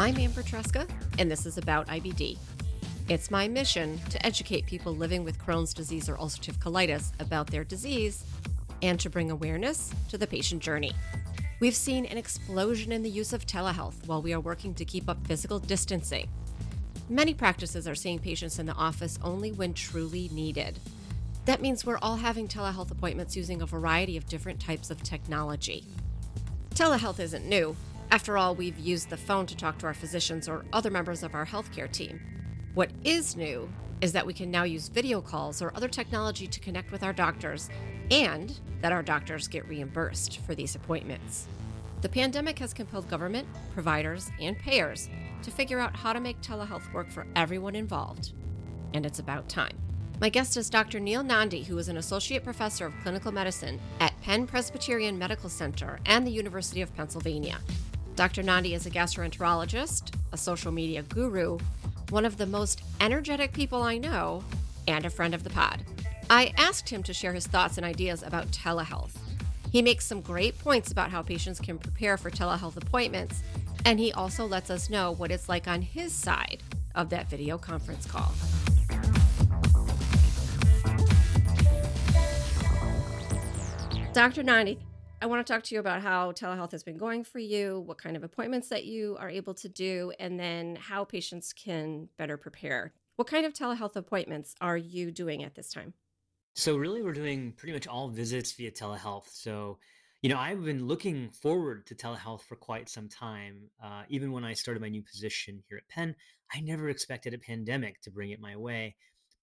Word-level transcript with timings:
I'm 0.00 0.16
Amber 0.16 0.42
Tresca, 0.42 0.88
and 1.18 1.30
this 1.30 1.44
is 1.44 1.58
About 1.58 1.86
IBD. 1.88 2.38
It's 3.10 3.30
my 3.30 3.46
mission 3.46 4.00
to 4.08 4.24
educate 4.24 4.64
people 4.64 4.96
living 4.96 5.24
with 5.24 5.38
Crohn's 5.38 5.74
disease 5.74 6.08
or 6.08 6.16
ulcerative 6.16 6.56
colitis 6.56 7.12
about 7.20 7.48
their 7.48 7.64
disease 7.64 8.24
and 8.80 8.98
to 8.98 9.10
bring 9.10 9.30
awareness 9.30 9.92
to 10.08 10.16
the 10.16 10.26
patient 10.26 10.62
journey. 10.62 10.94
We've 11.60 11.76
seen 11.76 12.06
an 12.06 12.16
explosion 12.16 12.92
in 12.92 13.02
the 13.02 13.10
use 13.10 13.34
of 13.34 13.44
telehealth 13.44 14.06
while 14.06 14.22
we 14.22 14.32
are 14.32 14.40
working 14.40 14.72
to 14.76 14.86
keep 14.86 15.06
up 15.06 15.26
physical 15.26 15.58
distancing. 15.58 16.30
Many 17.10 17.34
practices 17.34 17.86
are 17.86 17.94
seeing 17.94 18.20
patients 18.20 18.58
in 18.58 18.64
the 18.64 18.72
office 18.72 19.18
only 19.22 19.52
when 19.52 19.74
truly 19.74 20.30
needed. 20.32 20.78
That 21.44 21.60
means 21.60 21.84
we're 21.84 21.98
all 22.00 22.16
having 22.16 22.48
telehealth 22.48 22.90
appointments 22.90 23.36
using 23.36 23.60
a 23.60 23.66
variety 23.66 24.16
of 24.16 24.24
different 24.24 24.60
types 24.60 24.90
of 24.90 25.02
technology. 25.02 25.84
Telehealth 26.70 27.20
isn't 27.20 27.46
new. 27.46 27.76
After 28.12 28.36
all, 28.36 28.56
we've 28.56 28.78
used 28.78 29.08
the 29.08 29.16
phone 29.16 29.46
to 29.46 29.56
talk 29.56 29.78
to 29.78 29.86
our 29.86 29.94
physicians 29.94 30.48
or 30.48 30.64
other 30.72 30.90
members 30.90 31.22
of 31.22 31.36
our 31.36 31.46
healthcare 31.46 31.90
team. 31.90 32.20
What 32.74 32.90
is 33.04 33.36
new 33.36 33.70
is 34.00 34.12
that 34.12 34.26
we 34.26 34.32
can 34.32 34.50
now 34.50 34.64
use 34.64 34.88
video 34.88 35.20
calls 35.20 35.62
or 35.62 35.70
other 35.76 35.86
technology 35.86 36.48
to 36.48 36.58
connect 36.58 36.90
with 36.90 37.04
our 37.04 37.12
doctors, 37.12 37.68
and 38.10 38.58
that 38.80 38.90
our 38.90 39.02
doctors 39.02 39.46
get 39.46 39.68
reimbursed 39.68 40.38
for 40.38 40.56
these 40.56 40.74
appointments. 40.74 41.46
The 42.00 42.08
pandemic 42.08 42.58
has 42.58 42.74
compelled 42.74 43.08
government, 43.08 43.46
providers, 43.74 44.32
and 44.40 44.58
payers 44.58 45.08
to 45.44 45.52
figure 45.52 45.78
out 45.78 45.94
how 45.94 46.12
to 46.12 46.18
make 46.18 46.40
telehealth 46.40 46.92
work 46.92 47.10
for 47.10 47.28
everyone 47.36 47.76
involved. 47.76 48.32
And 48.92 49.06
it's 49.06 49.20
about 49.20 49.48
time. 49.48 49.78
My 50.20 50.30
guest 50.30 50.56
is 50.56 50.68
Dr. 50.68 50.98
Neil 50.98 51.22
Nandi, 51.22 51.62
who 51.62 51.78
is 51.78 51.88
an 51.88 51.96
associate 51.96 52.42
professor 52.42 52.86
of 52.86 52.94
clinical 53.02 53.30
medicine 53.30 53.80
at 54.00 54.20
Penn 54.20 54.48
Presbyterian 54.48 55.16
Medical 55.16 55.48
Center 55.48 56.00
and 56.06 56.26
the 56.26 56.32
University 56.32 56.82
of 56.82 56.94
Pennsylvania. 56.96 57.60
Dr. 58.20 58.42
Nandi 58.42 58.74
is 58.74 58.84
a 58.84 58.90
gastroenterologist, 58.90 60.14
a 60.30 60.36
social 60.36 60.70
media 60.70 61.02
guru, 61.02 61.56
one 62.10 62.26
of 62.26 62.36
the 62.36 62.44
most 62.44 62.82
energetic 63.00 63.54
people 63.54 63.82
I 63.82 63.96
know, 63.96 64.44
and 64.86 65.06
a 65.06 65.08
friend 65.08 65.34
of 65.34 65.42
the 65.42 65.48
pod. 65.48 65.82
I 66.28 66.52
asked 66.58 66.90
him 66.90 67.02
to 67.04 67.14
share 67.14 67.32
his 67.32 67.46
thoughts 67.46 67.78
and 67.78 67.86
ideas 67.86 68.22
about 68.22 68.48
telehealth. 68.48 69.16
He 69.72 69.80
makes 69.80 70.04
some 70.04 70.20
great 70.20 70.58
points 70.58 70.92
about 70.92 71.10
how 71.10 71.22
patients 71.22 71.60
can 71.60 71.78
prepare 71.78 72.18
for 72.18 72.30
telehealth 72.30 72.76
appointments, 72.76 73.42
and 73.86 73.98
he 73.98 74.12
also 74.12 74.44
lets 74.44 74.68
us 74.68 74.90
know 74.90 75.12
what 75.12 75.30
it's 75.30 75.48
like 75.48 75.66
on 75.66 75.80
his 75.80 76.12
side 76.12 76.62
of 76.94 77.08
that 77.08 77.30
video 77.30 77.56
conference 77.56 78.04
call. 78.04 78.34
Dr. 84.12 84.42
Nandi, 84.42 84.78
I 85.22 85.26
want 85.26 85.46
to 85.46 85.52
talk 85.52 85.62
to 85.64 85.74
you 85.74 85.80
about 85.80 86.00
how 86.00 86.32
telehealth 86.32 86.72
has 86.72 86.82
been 86.82 86.96
going 86.96 87.24
for 87.24 87.40
you, 87.40 87.80
what 87.80 87.98
kind 87.98 88.16
of 88.16 88.24
appointments 88.24 88.70
that 88.70 88.86
you 88.86 89.18
are 89.20 89.28
able 89.28 89.52
to 89.54 89.68
do, 89.68 90.12
and 90.18 90.40
then 90.40 90.76
how 90.76 91.04
patients 91.04 91.52
can 91.52 92.08
better 92.16 92.38
prepare. 92.38 92.94
What 93.16 93.28
kind 93.28 93.44
of 93.44 93.52
telehealth 93.52 93.96
appointments 93.96 94.54
are 94.62 94.78
you 94.78 95.10
doing 95.10 95.44
at 95.44 95.54
this 95.54 95.70
time? 95.70 95.92
So 96.54 96.78
really, 96.78 97.02
we're 97.02 97.12
doing 97.12 97.52
pretty 97.52 97.74
much 97.74 97.86
all 97.86 98.08
visits 98.08 98.52
via 98.52 98.70
telehealth. 98.70 99.28
So, 99.30 99.78
you 100.22 100.30
know, 100.30 100.38
I've 100.38 100.64
been 100.64 100.86
looking 100.86 101.28
forward 101.28 101.86
to 101.88 101.94
telehealth 101.94 102.40
for 102.40 102.56
quite 102.56 102.88
some 102.88 103.08
time. 103.10 103.68
Uh, 103.82 104.04
even 104.08 104.32
when 104.32 104.44
I 104.44 104.54
started 104.54 104.80
my 104.80 104.88
new 104.88 105.02
position 105.02 105.62
here 105.68 105.76
at 105.76 105.88
Penn, 105.88 106.16
I 106.54 106.60
never 106.60 106.88
expected 106.88 107.34
a 107.34 107.38
pandemic 107.38 108.00
to 108.02 108.10
bring 108.10 108.30
it 108.30 108.40
my 108.40 108.56
way, 108.56 108.96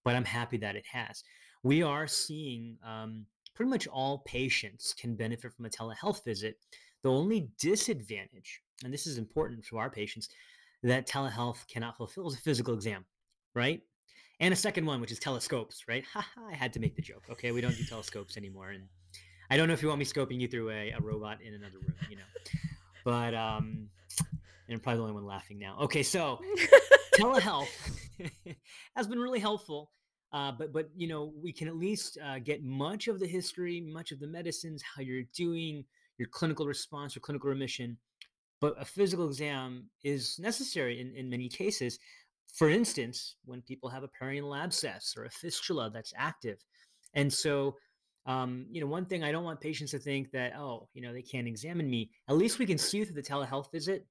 but 0.03 0.16
I'm 0.16 0.25
happy 0.25 0.58
that 0.58 0.75
it 0.75 0.86
has. 0.92 1.23
We 1.61 1.83
are 1.83 2.08
seeing 2.08 2.78
um, 2.83 3.28
pretty 3.58 3.72
much 3.72 3.88
all 3.88 4.19
patients 4.19 4.94
can 4.94 5.16
benefit 5.16 5.52
from 5.52 5.66
a 5.66 5.69
telehealth 5.69 6.23
visit. 6.23 6.59
The 7.02 7.09
only 7.09 7.50
disadvantage, 7.59 8.61
and 8.83 8.94
this 8.94 9.08
is 9.08 9.17
important 9.17 9.66
to 9.66 9.80
our 9.80 9.89
patients, 9.89 10.30
that 10.83 11.08
telehealth 11.08 11.67
cannot 11.67 11.97
fulfill 11.97 12.27
is 12.27 12.36
a 12.36 12.38
physical 12.38 12.75
exam, 12.75 13.03
right? 13.55 13.81
And 14.39 14.54
a 14.54 14.58
second 14.58 14.86
one, 14.86 15.02
which 15.02 15.11
is 15.11 15.17
telescopes, 15.17 15.87
right? 15.87 16.05
I 16.15 16.54
had 16.54 16.71
to 16.73 16.80
make 16.80 16.95
the 16.95 17.02
joke. 17.02 17.23
Okay, 17.31 17.52
we 17.52 17.59
don't 17.59 17.76
do 17.76 17.83
telescopes 17.83 18.37
anymore, 18.37 18.70
and 18.70 18.83
I 19.49 19.58
don't 19.58 19.67
know 19.67 19.73
if 19.73 19.81
you 19.81 19.87
want 19.87 19.98
me 19.98 20.05
scoping 20.05 20.39
you 20.39 20.48
through 20.48 20.70
a, 20.70 20.92
a 20.92 21.02
robot 21.02 21.42
in 21.42 21.55
another 21.55 21.80
room, 21.80 21.95
you 22.11 22.17
know. 22.17 22.23
But 23.04 23.33
um, 23.33 23.89
and 24.67 24.76
I'm 24.76 24.80
probably 24.80 24.98
the 24.98 25.04
only 25.04 25.15
one 25.15 25.26
laughing 25.26 25.58
now. 25.58 25.77
Okay, 25.81 26.04
so 26.04 26.39
telehealth 27.15 27.70
has 28.95 29.08
been 29.08 29.20
really 29.20 29.39
helpful 29.39 29.89
uh, 30.33 30.52
but 30.52 30.73
but 30.73 30.89
you 30.95 31.08
know 31.08 31.32
we 31.42 31.54
can 31.54 31.67
at 31.67 31.77
least 31.77 32.17
uh, 32.26 32.39
get 32.39 32.64
much 32.64 33.08
of 33.08 33.20
the 33.20 33.27
history, 33.27 33.82
much 33.82 34.11
of 34.11 34.20
the 34.20 34.27
medicines, 34.27 34.83
how 34.83 35.02
you're 35.02 35.23
doing, 35.33 35.86
your 36.17 36.27
clinical 36.27 36.67
response, 36.67 37.15
your 37.15 37.21
clinical 37.21 37.49
remission. 37.49 37.98
But 38.60 38.76
a 38.80 38.86
physical 38.86 39.27
exam 39.27 39.86
is 40.04 40.39
necessary 40.39 40.99
in, 40.99 41.14
in 41.16 41.30
many 41.30 41.48
cases. 41.48 41.99
For 42.54 42.70
instance, 42.70 43.36
when 43.45 43.61
people 43.61 43.89
have 43.89 44.04
a 44.04 44.10
perianal 44.10 44.58
abscess 44.58 45.14
or 45.16 45.26
a 45.26 45.30
fistula 45.30 45.92
that's 45.93 46.14
active, 46.17 46.58
and 47.14 47.32
so 47.32 47.76
um, 48.26 48.66
you 48.70 48.82
know 48.82 48.87
one 48.87 49.05
thing 49.05 49.23
I 49.23 49.32
don't 49.32 49.45
want 49.45 49.61
patients 49.61 49.92
to 49.92 49.99
think 49.99 50.32
that 50.32 50.54
oh 50.58 50.89
you 50.93 51.02
know 51.02 51.14
they 51.14 51.21
can't 51.21 51.48
examine 51.48 51.89
me. 51.89 52.11
At 52.27 52.36
least 52.36 52.60
we 52.60 52.66
can 52.66 52.77
see 52.77 53.05
through 53.05 53.16
the 53.16 53.23
telehealth 53.23 53.71
visit, 53.71 54.05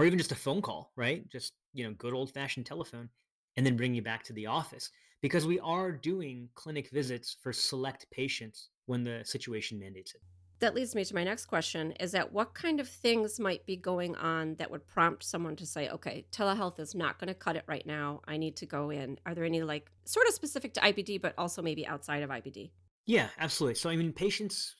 or 0.00 0.06
even 0.06 0.18
just 0.18 0.32
a 0.32 0.36
phone 0.36 0.60
call, 0.60 0.90
right? 0.96 1.28
Just 1.28 1.52
you 1.72 1.84
know 1.84 1.94
good 1.94 2.14
old 2.14 2.32
fashioned 2.32 2.66
telephone, 2.66 3.08
and 3.56 3.64
then 3.64 3.76
bring 3.76 3.94
you 3.94 4.02
back 4.02 4.24
to 4.24 4.32
the 4.32 4.46
office 4.46 4.90
because 5.22 5.46
we 5.46 5.60
are 5.60 5.92
doing 5.92 6.48
clinic 6.54 6.90
visits 6.90 7.36
for 7.40 7.52
select 7.52 8.06
patients 8.10 8.68
when 8.86 9.04
the 9.04 9.22
situation 9.24 9.78
mandates 9.78 10.14
it. 10.14 10.20
That 10.58 10.74
leads 10.74 10.94
me 10.94 11.04
to 11.04 11.14
my 11.14 11.24
next 11.24 11.46
question 11.46 11.92
is 11.92 12.12
that 12.12 12.32
what 12.32 12.54
kind 12.54 12.78
of 12.78 12.88
things 12.88 13.40
might 13.40 13.66
be 13.66 13.76
going 13.76 14.14
on 14.16 14.54
that 14.56 14.70
would 14.70 14.86
prompt 14.86 15.24
someone 15.24 15.56
to 15.56 15.66
say, 15.66 15.88
okay, 15.88 16.24
telehealth 16.30 16.78
is 16.78 16.94
not 16.94 17.18
going 17.18 17.28
to 17.28 17.34
cut 17.34 17.56
it 17.56 17.64
right 17.66 17.84
now. 17.84 18.20
I 18.28 18.36
need 18.36 18.56
to 18.56 18.66
go 18.66 18.90
in. 18.90 19.18
Are 19.26 19.34
there 19.34 19.44
any 19.44 19.62
like 19.62 19.90
sort 20.04 20.28
of 20.28 20.34
specific 20.34 20.74
to 20.74 20.80
IBD, 20.80 21.20
but 21.20 21.34
also 21.36 21.62
maybe 21.62 21.84
outside 21.86 22.22
of 22.22 22.30
IBD? 22.30 22.70
Yeah, 23.06 23.28
absolutely. 23.38 23.74
So, 23.74 23.90
I 23.90 23.96
mean, 23.96 24.12
patients, 24.12 24.76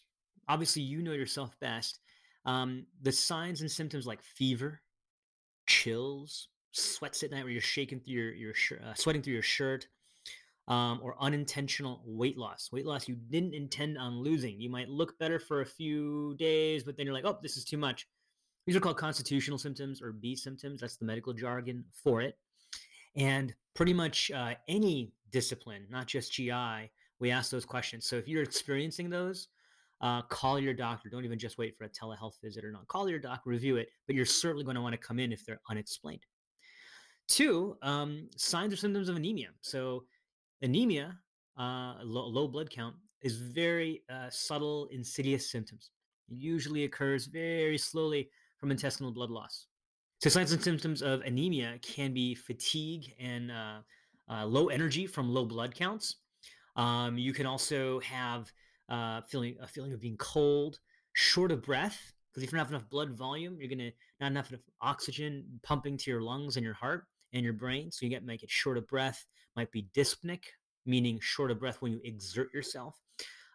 obviously, 0.48 0.82
you 0.82 1.02
know 1.02 1.12
yourself 1.12 1.56
best. 1.60 1.98
Um, 2.44 2.86
the 3.00 3.10
signs 3.10 3.60
and 3.60 3.70
symptoms 3.70 4.06
like 4.06 4.22
fever, 4.22 4.82
chills, 5.66 6.48
sweats 6.70 7.24
at 7.24 7.32
night 7.32 7.42
where 7.42 7.52
you're 7.52 7.60
shaking 7.60 8.00
through 8.00 8.14
your, 8.14 8.32
your 8.34 8.54
uh, 8.84 8.94
sweating 8.94 9.22
through 9.22 9.34
your 9.34 9.42
shirt, 9.42 9.88
um, 10.68 11.00
or 11.02 11.16
unintentional 11.20 12.02
weight 12.04 12.38
loss. 12.38 12.70
Weight 12.72 12.86
loss 12.86 13.08
you 13.08 13.16
didn't 13.30 13.54
intend 13.54 13.98
on 13.98 14.20
losing. 14.20 14.60
You 14.60 14.70
might 14.70 14.88
look 14.88 15.18
better 15.18 15.38
for 15.38 15.60
a 15.60 15.66
few 15.66 16.34
days, 16.38 16.84
but 16.84 16.96
then 16.96 17.06
you're 17.06 17.14
like, 17.14 17.24
oh, 17.24 17.38
this 17.42 17.56
is 17.56 17.64
too 17.64 17.76
much. 17.78 18.06
These 18.66 18.76
are 18.76 18.80
called 18.80 18.96
constitutional 18.96 19.58
symptoms 19.58 20.00
or 20.00 20.12
B 20.12 20.36
symptoms. 20.36 20.80
That's 20.80 20.96
the 20.96 21.04
medical 21.04 21.32
jargon 21.32 21.84
for 21.92 22.20
it. 22.20 22.38
And 23.16 23.54
pretty 23.74 23.92
much 23.92 24.30
uh, 24.30 24.54
any 24.68 25.12
discipline, 25.30 25.86
not 25.90 26.06
just 26.06 26.32
GI, 26.32 26.90
we 27.18 27.30
ask 27.30 27.50
those 27.50 27.64
questions. 27.64 28.06
So 28.06 28.16
if 28.16 28.28
you're 28.28 28.42
experiencing 28.42 29.10
those, 29.10 29.48
uh, 30.00 30.22
call 30.22 30.58
your 30.58 30.74
doctor. 30.74 31.08
Don't 31.08 31.24
even 31.24 31.38
just 31.38 31.58
wait 31.58 31.76
for 31.76 31.84
a 31.84 31.88
telehealth 31.88 32.40
visit 32.42 32.64
or 32.64 32.72
not. 32.72 32.86
Call 32.88 33.08
your 33.08 33.20
doctor, 33.20 33.50
review 33.50 33.76
it, 33.76 33.88
but 34.06 34.16
you're 34.16 34.26
certainly 34.26 34.64
going 34.64 34.74
to 34.74 34.82
want 34.82 34.92
to 34.94 34.98
come 34.98 35.18
in 35.18 35.32
if 35.32 35.46
they're 35.46 35.60
unexplained. 35.70 36.24
Two, 37.28 37.76
um, 37.82 38.28
signs 38.36 38.72
or 38.72 38.76
symptoms 38.76 39.08
of 39.08 39.16
anemia. 39.16 39.50
So 39.60 40.04
Anemia, 40.62 41.18
uh, 41.58 41.94
low, 42.02 42.26
low 42.26 42.48
blood 42.48 42.70
count, 42.70 42.94
is 43.20 43.36
very 43.36 44.02
uh, 44.10 44.30
subtle, 44.30 44.88
insidious 44.90 45.50
symptoms. 45.50 45.90
It 46.28 46.36
usually 46.36 46.84
occurs 46.84 47.26
very 47.26 47.78
slowly 47.78 48.30
from 48.58 48.70
intestinal 48.70 49.12
blood 49.12 49.30
loss. 49.30 49.66
So, 50.20 50.30
signs 50.30 50.52
and 50.52 50.62
symptoms 50.62 51.02
of 51.02 51.20
anemia 51.22 51.78
can 51.82 52.14
be 52.14 52.36
fatigue 52.36 53.12
and 53.18 53.50
uh, 53.50 53.78
uh, 54.30 54.46
low 54.46 54.68
energy 54.68 55.06
from 55.06 55.34
low 55.34 55.44
blood 55.44 55.74
counts. 55.74 56.16
Um, 56.76 57.18
you 57.18 57.32
can 57.32 57.44
also 57.44 57.98
have 58.00 58.50
uh, 58.88 59.22
feeling 59.22 59.56
a 59.60 59.66
feeling 59.66 59.92
of 59.92 60.00
being 60.00 60.16
cold, 60.16 60.78
short 61.14 61.50
of 61.50 61.62
breath, 61.62 62.12
because 62.30 62.44
if 62.44 62.52
you 62.52 62.56
don't 62.56 62.64
have 62.64 62.72
enough 62.72 62.88
blood 62.88 63.10
volume, 63.10 63.56
you're 63.58 63.68
gonna 63.68 63.90
not 64.20 64.30
enough 64.30 64.52
oxygen 64.80 65.44
pumping 65.64 65.96
to 65.98 66.10
your 66.10 66.22
lungs 66.22 66.56
and 66.56 66.64
your 66.64 66.74
heart 66.74 67.04
and 67.32 67.44
your 67.44 67.52
brain. 67.52 67.90
So 67.90 68.04
you 68.04 68.10
get 68.10 68.24
make 68.24 68.42
it 68.42 68.50
short 68.50 68.78
of 68.78 68.86
breath, 68.86 69.24
might 69.56 69.70
be 69.72 69.88
dyspneic, 69.94 70.44
meaning 70.86 71.18
short 71.20 71.50
of 71.50 71.60
breath 71.60 71.80
when 71.80 71.92
you 71.92 72.00
exert 72.04 72.52
yourself. 72.52 72.98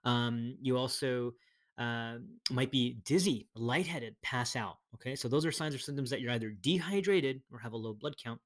Um, 0.03 0.57
you 0.62 0.77
also 0.77 1.33
uh, 1.77 2.15
might 2.50 2.71
be 2.71 2.97
dizzy, 3.06 3.47
lightheaded, 3.56 4.15
pass 4.24 4.56
out. 4.56 4.77
Okay, 4.95 5.15
so 5.15 5.27
those 5.27 5.45
are 5.45 5.51
signs 5.51 5.75
or 5.75 5.79
symptoms 5.79 6.09
that 6.09 6.21
you're 6.21 6.31
either 6.31 6.56
dehydrated 6.62 7.41
or 7.51 7.59
have 7.59 7.74
a 7.74 7.77
low 7.77 7.94
blood 7.94 8.15
count. 8.21 8.39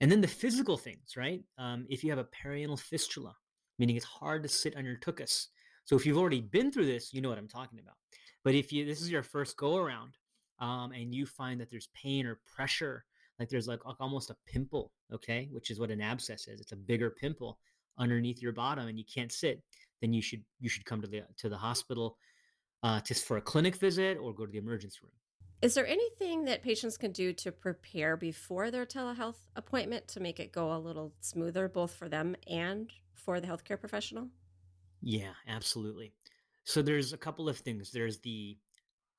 And 0.00 0.10
then 0.10 0.20
the 0.20 0.28
physical 0.28 0.78
things, 0.78 1.16
right? 1.16 1.42
Um, 1.58 1.86
if 1.90 2.02
you 2.02 2.10
have 2.10 2.18
a 2.18 2.24
perianal 2.24 2.80
fistula, 2.80 3.36
meaning 3.78 3.96
it's 3.96 4.04
hard 4.04 4.42
to 4.42 4.48
sit 4.48 4.76
on 4.76 4.84
your 4.84 4.96
tuchus. 4.96 5.48
So 5.84 5.96
if 5.96 6.06
you've 6.06 6.18
already 6.18 6.40
been 6.40 6.72
through 6.72 6.86
this, 6.86 7.12
you 7.12 7.20
know 7.20 7.28
what 7.28 7.38
I'm 7.38 7.48
talking 7.48 7.78
about. 7.78 7.96
But 8.42 8.54
if 8.54 8.72
you 8.72 8.86
this 8.86 9.02
is 9.02 9.10
your 9.10 9.22
first 9.22 9.56
go 9.56 9.76
around, 9.76 10.16
um, 10.58 10.92
and 10.92 11.14
you 11.14 11.26
find 11.26 11.60
that 11.60 11.70
there's 11.70 11.88
pain 11.94 12.26
or 12.26 12.40
pressure 12.46 13.04
like 13.40 13.48
there's 13.48 13.66
like 13.66 13.80
almost 13.98 14.30
a 14.30 14.36
pimple, 14.46 14.92
okay, 15.12 15.48
which 15.50 15.70
is 15.70 15.80
what 15.80 15.90
an 15.90 16.02
abscess 16.02 16.46
is. 16.46 16.60
It's 16.60 16.72
a 16.72 16.76
bigger 16.76 17.10
pimple 17.10 17.58
underneath 17.98 18.42
your 18.42 18.52
bottom, 18.52 18.86
and 18.86 18.98
you 18.98 19.04
can't 19.12 19.32
sit. 19.32 19.62
Then 20.02 20.12
you 20.12 20.20
should 20.20 20.44
you 20.60 20.68
should 20.68 20.84
come 20.84 21.00
to 21.00 21.08
the 21.08 21.22
to 21.38 21.48
the 21.48 21.56
hospital 21.56 22.18
uh, 22.82 23.00
just 23.00 23.24
for 23.24 23.38
a 23.38 23.40
clinic 23.40 23.76
visit 23.76 24.18
or 24.18 24.34
go 24.34 24.44
to 24.44 24.52
the 24.52 24.58
emergency 24.58 24.98
room. 25.02 25.12
Is 25.62 25.74
there 25.74 25.86
anything 25.86 26.44
that 26.44 26.62
patients 26.62 26.96
can 26.96 27.12
do 27.12 27.32
to 27.34 27.50
prepare 27.52 28.16
before 28.16 28.70
their 28.70 28.86
telehealth 28.86 29.36
appointment 29.56 30.08
to 30.08 30.20
make 30.20 30.38
it 30.38 30.52
go 30.52 30.74
a 30.74 30.78
little 30.78 31.12
smoother, 31.20 31.68
both 31.68 31.94
for 31.94 32.08
them 32.08 32.36
and 32.46 32.90
for 33.14 33.40
the 33.40 33.46
healthcare 33.46 33.80
professional? 33.80 34.28
Yeah, 35.02 35.32
absolutely. 35.48 36.12
So 36.64 36.82
there's 36.82 37.12
a 37.14 37.18
couple 37.18 37.48
of 37.48 37.58
things. 37.58 37.90
There's 37.90 38.20
the 38.20 38.58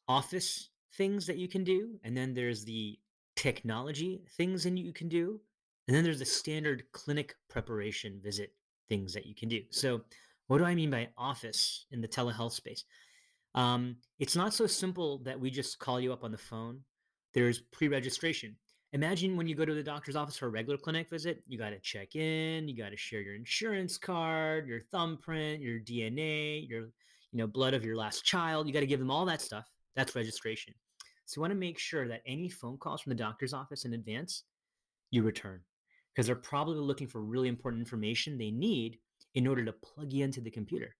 office 0.07 0.69
things 0.95 1.25
that 1.27 1.37
you 1.37 1.47
can 1.47 1.63
do, 1.63 1.99
and 2.03 2.15
then 2.15 2.33
there's 2.33 2.65
the 2.65 2.99
technology 3.41 4.21
things 4.37 4.63
that 4.63 4.77
you 4.77 4.93
can 4.93 5.09
do, 5.09 5.39
and 5.87 5.97
then 5.97 6.03
there's 6.03 6.19
the 6.19 6.25
standard 6.25 6.83
clinic 6.91 7.33
preparation 7.49 8.19
visit 8.23 8.53
things 8.87 9.13
that 9.13 9.25
you 9.25 9.33
can 9.33 9.49
do. 9.49 9.61
So, 9.71 10.01
what 10.45 10.59
do 10.59 10.65
I 10.65 10.75
mean 10.75 10.91
by 10.91 11.09
office 11.17 11.87
in 11.91 12.01
the 12.01 12.07
telehealth 12.07 12.51
space? 12.51 12.85
Um, 13.55 13.95
it's 14.19 14.35
not 14.35 14.53
so 14.53 14.67
simple 14.67 15.17
that 15.23 15.39
we 15.39 15.49
just 15.49 15.79
call 15.79 15.99
you 15.99 16.13
up 16.13 16.23
on 16.23 16.31
the 16.31 16.37
phone. 16.37 16.81
There's 17.33 17.61
pre-registration. 17.71 18.55
Imagine 18.93 19.35
when 19.35 19.47
you 19.47 19.55
go 19.55 19.65
to 19.65 19.73
the 19.73 19.81
doctor's 19.81 20.15
office 20.15 20.37
for 20.37 20.45
a 20.45 20.49
regular 20.49 20.77
clinic 20.77 21.09
visit, 21.09 21.41
you 21.47 21.57
got 21.57 21.69
to 21.71 21.79
check 21.79 22.15
in, 22.15 22.67
you 22.67 22.77
got 22.77 22.89
to 22.89 22.97
share 22.97 23.21
your 23.21 23.35
insurance 23.35 23.97
card, 23.97 24.67
your 24.67 24.81
thumbprint, 24.91 25.61
your 25.61 25.79
DNA, 25.79 26.69
your 26.69 26.89
you 27.31 27.39
know 27.39 27.47
blood 27.47 27.73
of 27.73 27.83
your 27.83 27.95
last 27.95 28.23
child. 28.23 28.67
You 28.67 28.73
got 28.73 28.81
to 28.81 28.85
give 28.85 28.99
them 28.99 29.09
all 29.09 29.25
that 29.25 29.41
stuff. 29.41 29.65
That's 29.95 30.15
registration. 30.15 30.75
So 31.31 31.37
you 31.37 31.43
want 31.43 31.51
to 31.51 31.59
make 31.59 31.79
sure 31.79 32.09
that 32.09 32.23
any 32.25 32.49
phone 32.49 32.77
calls 32.77 32.99
from 32.99 33.11
the 33.11 33.15
doctor's 33.15 33.53
office 33.53 33.85
in 33.85 33.93
advance 33.93 34.43
you 35.11 35.23
return 35.23 35.61
because 36.13 36.25
they're 36.25 36.35
probably 36.35 36.79
looking 36.79 37.07
for 37.07 37.21
really 37.21 37.47
important 37.47 37.79
information 37.79 38.37
they 38.37 38.51
need 38.51 38.97
in 39.35 39.47
order 39.47 39.63
to 39.63 39.71
plug 39.71 40.11
you 40.11 40.25
into 40.25 40.41
the 40.41 40.51
computer. 40.51 40.93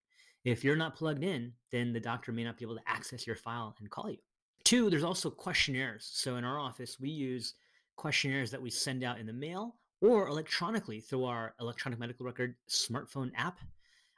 If 0.46 0.64
you're 0.64 0.74
not 0.74 0.96
plugged 0.96 1.22
in, 1.22 1.52
then 1.70 1.92
the 1.92 2.00
doctor 2.00 2.32
may 2.32 2.44
not 2.44 2.56
be 2.56 2.64
able 2.64 2.76
to 2.76 2.88
access 2.88 3.26
your 3.26 3.36
file 3.36 3.76
and 3.78 3.90
call 3.90 4.08
you. 4.08 4.16
Two, 4.64 4.88
there's 4.88 5.04
also 5.04 5.28
questionnaires. 5.28 6.08
So 6.10 6.36
in 6.36 6.44
our 6.44 6.58
office, 6.58 6.96
we 6.98 7.10
use 7.10 7.52
questionnaires 7.96 8.50
that 8.52 8.62
we 8.62 8.70
send 8.70 9.04
out 9.04 9.20
in 9.20 9.26
the 9.26 9.34
mail 9.34 9.76
or 10.00 10.28
electronically 10.28 11.00
through 11.00 11.26
our 11.26 11.54
electronic 11.60 11.98
medical 11.98 12.24
record 12.24 12.54
smartphone 12.70 13.32
app. 13.36 13.58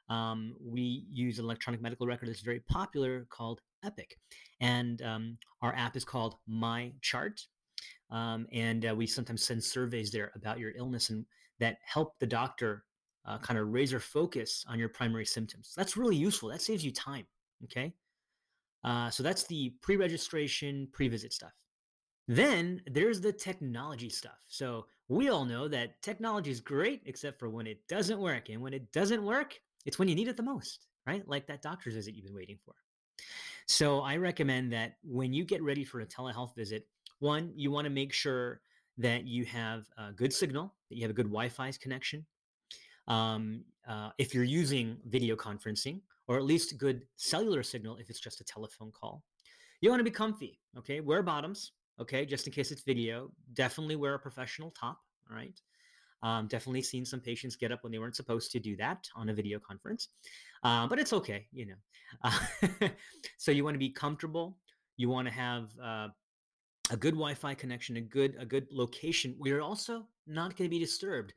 Um, 0.08 0.54
we 0.64 1.06
use 1.10 1.40
an 1.40 1.44
electronic 1.44 1.82
medical 1.82 2.06
record 2.06 2.28
that's 2.28 2.40
very 2.40 2.60
popular 2.60 3.26
called 3.30 3.62
Epic. 3.84 4.18
And 4.60 5.02
um, 5.02 5.38
our 5.62 5.74
app 5.74 5.96
is 5.96 6.04
called 6.04 6.36
My 6.46 6.92
Chart. 7.00 7.40
Um, 8.10 8.46
and 8.52 8.86
uh, 8.86 8.94
we 8.94 9.06
sometimes 9.06 9.42
send 9.42 9.62
surveys 9.62 10.10
there 10.10 10.30
about 10.34 10.58
your 10.58 10.72
illness 10.76 11.10
and 11.10 11.24
that 11.58 11.78
help 11.84 12.18
the 12.18 12.26
doctor 12.26 12.84
uh, 13.26 13.38
kind 13.38 13.58
of 13.58 13.68
razor 13.68 14.00
focus 14.00 14.64
on 14.68 14.78
your 14.78 14.88
primary 14.88 15.24
symptoms. 15.24 15.72
That's 15.76 15.96
really 15.96 16.16
useful. 16.16 16.50
That 16.50 16.62
saves 16.62 16.84
you 16.84 16.92
time. 16.92 17.26
Okay. 17.64 17.94
Uh, 18.84 19.08
so 19.08 19.22
that's 19.22 19.44
the 19.46 19.74
pre 19.80 19.96
registration, 19.96 20.88
pre 20.92 21.08
visit 21.08 21.32
stuff. 21.32 21.52
Then 22.28 22.82
there's 22.86 23.20
the 23.20 23.32
technology 23.32 24.10
stuff. 24.10 24.38
So 24.48 24.86
we 25.08 25.28
all 25.28 25.44
know 25.44 25.68
that 25.68 26.00
technology 26.02 26.50
is 26.50 26.60
great, 26.60 27.02
except 27.06 27.38
for 27.38 27.50
when 27.50 27.66
it 27.66 27.86
doesn't 27.88 28.18
work. 28.18 28.48
And 28.48 28.60
when 28.60 28.72
it 28.72 28.90
doesn't 28.92 29.22
work, 29.22 29.58
it's 29.84 29.98
when 29.98 30.08
you 30.08 30.14
need 30.14 30.28
it 30.28 30.36
the 30.36 30.42
most, 30.42 30.86
right? 31.06 31.26
Like 31.28 31.46
that 31.46 31.62
doctor's 31.62 31.94
visit 31.94 32.14
you've 32.14 32.26
been 32.26 32.34
waiting 32.34 32.58
for. 32.64 32.74
So 33.66 34.00
I 34.00 34.16
recommend 34.16 34.72
that 34.72 34.96
when 35.02 35.32
you 35.32 35.44
get 35.44 35.62
ready 35.62 35.84
for 35.84 36.00
a 36.00 36.06
telehealth 36.06 36.54
visit, 36.54 36.86
one, 37.20 37.52
you 37.56 37.70
want 37.70 37.86
to 37.86 37.90
make 37.90 38.12
sure 38.12 38.60
that 38.98 39.26
you 39.26 39.44
have 39.46 39.86
a 39.98 40.12
good 40.12 40.32
signal, 40.32 40.74
that 40.88 40.96
you 40.96 41.02
have 41.02 41.10
a 41.10 41.14
good 41.14 41.26
Wi 41.26 41.48
Fi 41.48 41.72
connection, 41.80 42.24
um, 43.08 43.64
uh, 43.88 44.10
if 44.18 44.34
you're 44.34 44.44
using 44.44 44.96
video 45.06 45.34
conferencing, 45.36 46.00
or 46.28 46.36
at 46.36 46.44
least 46.44 46.78
good 46.78 47.06
cellular 47.16 47.62
signal 47.62 47.96
if 47.96 48.10
it's 48.10 48.20
just 48.20 48.40
a 48.40 48.44
telephone 48.44 48.92
call. 48.92 49.22
You 49.80 49.90
want 49.90 50.00
to 50.00 50.04
be 50.04 50.10
comfy, 50.10 50.58
okay? 50.78 51.00
Wear 51.00 51.22
bottoms, 51.22 51.72
okay, 52.00 52.24
just 52.24 52.46
in 52.46 52.52
case 52.52 52.70
it's 52.70 52.82
video. 52.82 53.30
Definitely 53.54 53.96
wear 53.96 54.14
a 54.14 54.18
professional 54.18 54.70
top, 54.70 55.00
all 55.30 55.36
right? 55.36 55.60
Um, 56.24 56.48
definitely 56.48 56.82
seen 56.82 57.04
some 57.04 57.20
patients 57.20 57.54
get 57.54 57.70
up 57.70 57.84
when 57.84 57.92
they 57.92 57.98
weren't 57.98 58.16
supposed 58.16 58.50
to 58.52 58.58
do 58.58 58.76
that 58.78 59.06
on 59.14 59.28
a 59.28 59.34
video 59.34 59.60
conference, 59.60 60.08
uh, 60.64 60.86
but 60.86 60.98
it's 60.98 61.12
okay, 61.12 61.46
you 61.52 61.66
know. 61.66 61.74
Uh, 62.24 62.88
so 63.38 63.52
you 63.52 63.62
want 63.62 63.74
to 63.74 63.78
be 63.78 63.90
comfortable. 63.90 64.56
You 64.96 65.08
want 65.10 65.28
to 65.28 65.34
have 65.34 65.70
uh, 65.82 66.08
a 66.90 66.96
good 66.96 67.14
Wi-Fi 67.14 67.54
connection, 67.54 67.96
a 67.98 68.00
good 68.00 68.36
a 68.38 68.46
good 68.46 68.66
location. 68.72 69.36
We're 69.38 69.60
also 69.60 70.06
not 70.26 70.56
going 70.56 70.68
to 70.68 70.74
be 70.74 70.78
disturbed 70.78 71.34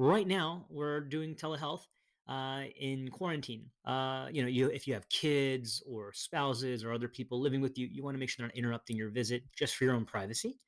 right 0.00 0.26
now 0.26 0.64
we're 0.70 1.00
doing 1.00 1.34
telehealth 1.34 1.82
uh, 2.26 2.62
in 2.80 3.08
quarantine. 3.10 3.66
Uh, 3.84 4.28
you 4.32 4.42
know, 4.42 4.48
you 4.48 4.68
if 4.68 4.86
you 4.86 4.94
have 4.94 5.08
kids 5.10 5.82
or 5.86 6.12
spouses 6.14 6.82
or 6.82 6.92
other 6.92 7.08
people 7.08 7.40
living 7.40 7.60
with 7.60 7.76
you, 7.76 7.86
you 7.86 8.02
want 8.02 8.14
to 8.14 8.18
make 8.18 8.30
sure 8.30 8.36
they're 8.38 8.48
not 8.48 8.56
interrupting 8.56 8.96
your 8.96 9.10
visit 9.10 9.42
just 9.56 9.76
for 9.76 9.84
your 9.84 9.94
own 9.94 10.04
privacy 10.04 10.58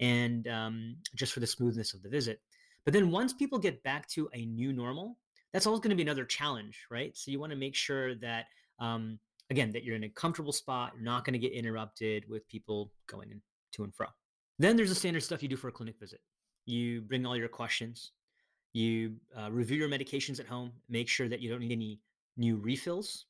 and 0.00 0.48
um, 0.48 0.96
just 1.14 1.32
for 1.32 1.40
the 1.40 1.46
smoothness 1.46 1.92
of 1.92 2.02
the 2.02 2.08
visit. 2.08 2.40
But 2.84 2.94
then 2.94 3.10
once 3.10 3.32
people 3.32 3.58
get 3.58 3.82
back 3.82 4.08
to 4.10 4.28
a 4.34 4.46
new 4.46 4.72
normal, 4.72 5.18
that's 5.52 5.66
always 5.66 5.80
going 5.80 5.90
to 5.90 5.96
be 5.96 6.02
another 6.02 6.24
challenge, 6.24 6.86
right? 6.90 7.16
So 7.16 7.30
you 7.30 7.40
want 7.40 7.52
to 7.52 7.58
make 7.58 7.74
sure 7.74 8.14
that 8.16 8.46
um, 8.78 9.18
again 9.50 9.72
that 9.72 9.84
you're 9.84 9.96
in 9.96 10.04
a 10.04 10.08
comfortable 10.08 10.52
spot, 10.52 10.92
you're 10.94 11.04
not 11.04 11.24
going 11.24 11.32
to 11.32 11.38
get 11.38 11.52
interrupted 11.52 12.28
with 12.28 12.48
people 12.48 12.92
going 13.06 13.40
to 13.72 13.84
and 13.84 13.94
fro. 13.94 14.06
Then 14.58 14.76
there's 14.76 14.88
the 14.88 14.94
standard 14.94 15.22
stuff 15.22 15.42
you 15.42 15.48
do 15.48 15.56
for 15.56 15.68
a 15.68 15.72
clinic 15.72 15.96
visit. 16.00 16.20
You 16.66 17.00
bring 17.02 17.24
all 17.24 17.36
your 17.36 17.48
questions, 17.48 18.12
you 18.72 19.14
uh, 19.38 19.50
review 19.50 19.78
your 19.78 19.88
medications 19.88 20.40
at 20.40 20.46
home. 20.46 20.72
Make 20.88 21.08
sure 21.08 21.28
that 21.28 21.40
you 21.40 21.50
don't 21.50 21.60
need 21.60 21.72
any 21.72 22.00
new 22.36 22.56
refills. 22.56 23.26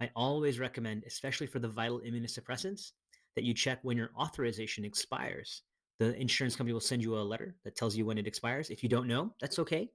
I 0.00 0.10
always 0.14 0.60
recommend, 0.60 1.04
especially 1.06 1.48
for 1.48 1.58
the 1.58 1.68
vital 1.68 2.00
immunosuppressants, 2.00 2.92
that 3.34 3.44
you 3.44 3.54
check 3.54 3.80
when 3.82 3.96
your 3.96 4.10
authorization 4.16 4.84
expires. 4.84 5.62
The 5.98 6.18
insurance 6.20 6.56
company 6.56 6.72
will 6.72 6.80
send 6.80 7.02
you 7.02 7.16
a 7.16 7.20
letter 7.20 7.56
that 7.64 7.76
tells 7.76 7.96
you 7.96 8.06
when 8.06 8.18
it 8.18 8.26
expires. 8.26 8.70
If 8.70 8.82
you 8.82 8.88
don't 8.88 9.08
know, 9.08 9.34
that's 9.40 9.58
okay. 9.58 9.90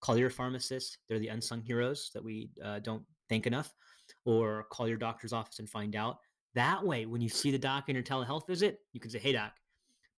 Call 0.00 0.16
your 0.18 0.30
pharmacist. 0.30 0.98
They're 1.08 1.18
the 1.18 1.28
unsung 1.28 1.62
heroes 1.62 2.10
that 2.14 2.22
we 2.22 2.50
uh, 2.62 2.80
don't 2.80 3.02
thank 3.28 3.46
enough. 3.46 3.72
Or 4.24 4.66
call 4.70 4.88
your 4.88 4.96
doctor's 4.96 5.32
office 5.32 5.58
and 5.58 5.68
find 5.68 5.96
out. 5.96 6.18
That 6.54 6.84
way, 6.84 7.06
when 7.06 7.20
you 7.20 7.28
see 7.28 7.50
the 7.50 7.58
doc 7.58 7.88
in 7.88 7.94
your 7.94 8.04
telehealth 8.04 8.46
visit, 8.46 8.80
you 8.92 9.00
can 9.00 9.10
say, 9.10 9.18
hey, 9.18 9.32
doc, 9.32 9.52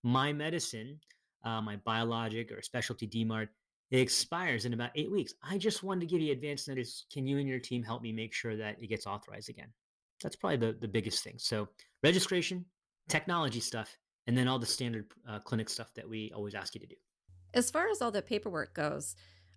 my 0.02 0.32
medicine, 0.32 0.98
uh, 1.44 1.60
my 1.60 1.76
biologic 1.76 2.52
or 2.52 2.62
specialty 2.62 3.06
DMARD 3.06 3.48
it 3.90 3.98
expires 3.98 4.66
in 4.66 4.72
about 4.72 4.90
eight 4.94 5.10
weeks. 5.10 5.34
I 5.42 5.58
just 5.58 5.82
wanted 5.82 6.00
to 6.00 6.06
give 6.06 6.20
you 6.20 6.32
advance 6.32 6.68
notice. 6.68 7.06
Can 7.12 7.26
you 7.26 7.38
and 7.38 7.48
your 7.48 7.58
team 7.58 7.82
help 7.82 8.02
me 8.02 8.12
make 8.12 8.32
sure 8.32 8.56
that 8.56 8.76
it 8.80 8.86
gets 8.86 9.06
authorized 9.06 9.50
again? 9.50 9.68
That's 10.22 10.36
probably 10.36 10.58
the, 10.58 10.78
the 10.78 10.88
biggest 10.88 11.24
thing. 11.24 11.34
So, 11.38 11.68
registration, 12.04 12.64
technology 13.08 13.58
stuff, 13.58 13.96
and 14.26 14.36
then 14.36 14.48
all 14.48 14.58
the 14.58 14.66
standard 14.66 15.06
uh, 15.28 15.38
clinic 15.40 15.68
stuff 15.68 15.92
that 15.94 16.08
we 16.08 16.32
always 16.34 16.54
ask 16.54 16.74
you 16.74 16.80
to 16.80 16.86
do. 16.86 16.96
As 17.52 17.70
far 17.70 17.88
as 17.88 18.00
all 18.00 18.10
the 18.10 18.22
paperwork 18.22 18.74
goes, 18.74 19.16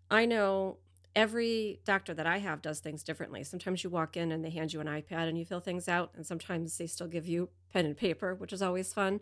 I 0.10 0.26
know 0.26 0.78
every 1.16 1.80
doctor 1.86 2.14
that 2.14 2.26
I 2.26 2.40
have 2.40 2.62
does 2.62 2.80
things 2.80 3.04
differently. 3.04 3.44
Sometimes 3.44 3.84
you 3.84 3.90
walk 3.90 4.18
in 4.18 4.32
and 4.32 4.44
they 4.44 4.50
hand 4.50 4.74
you 4.74 4.82
an 4.82 4.88
iPad 4.88 5.30
and 5.30 5.38
you 5.38 5.46
fill 5.46 5.60
things 5.60 5.88
out, 5.88 6.12
and 6.16 6.26
sometimes 6.26 6.78
they 6.78 6.88
still 6.88 7.08
give 7.08 7.28
you 7.28 7.50
pen 7.72 7.86
and 7.86 7.96
paper, 7.96 8.34
which 8.36 8.54
is 8.54 8.62
always 8.62 8.94
fun. 8.94 9.20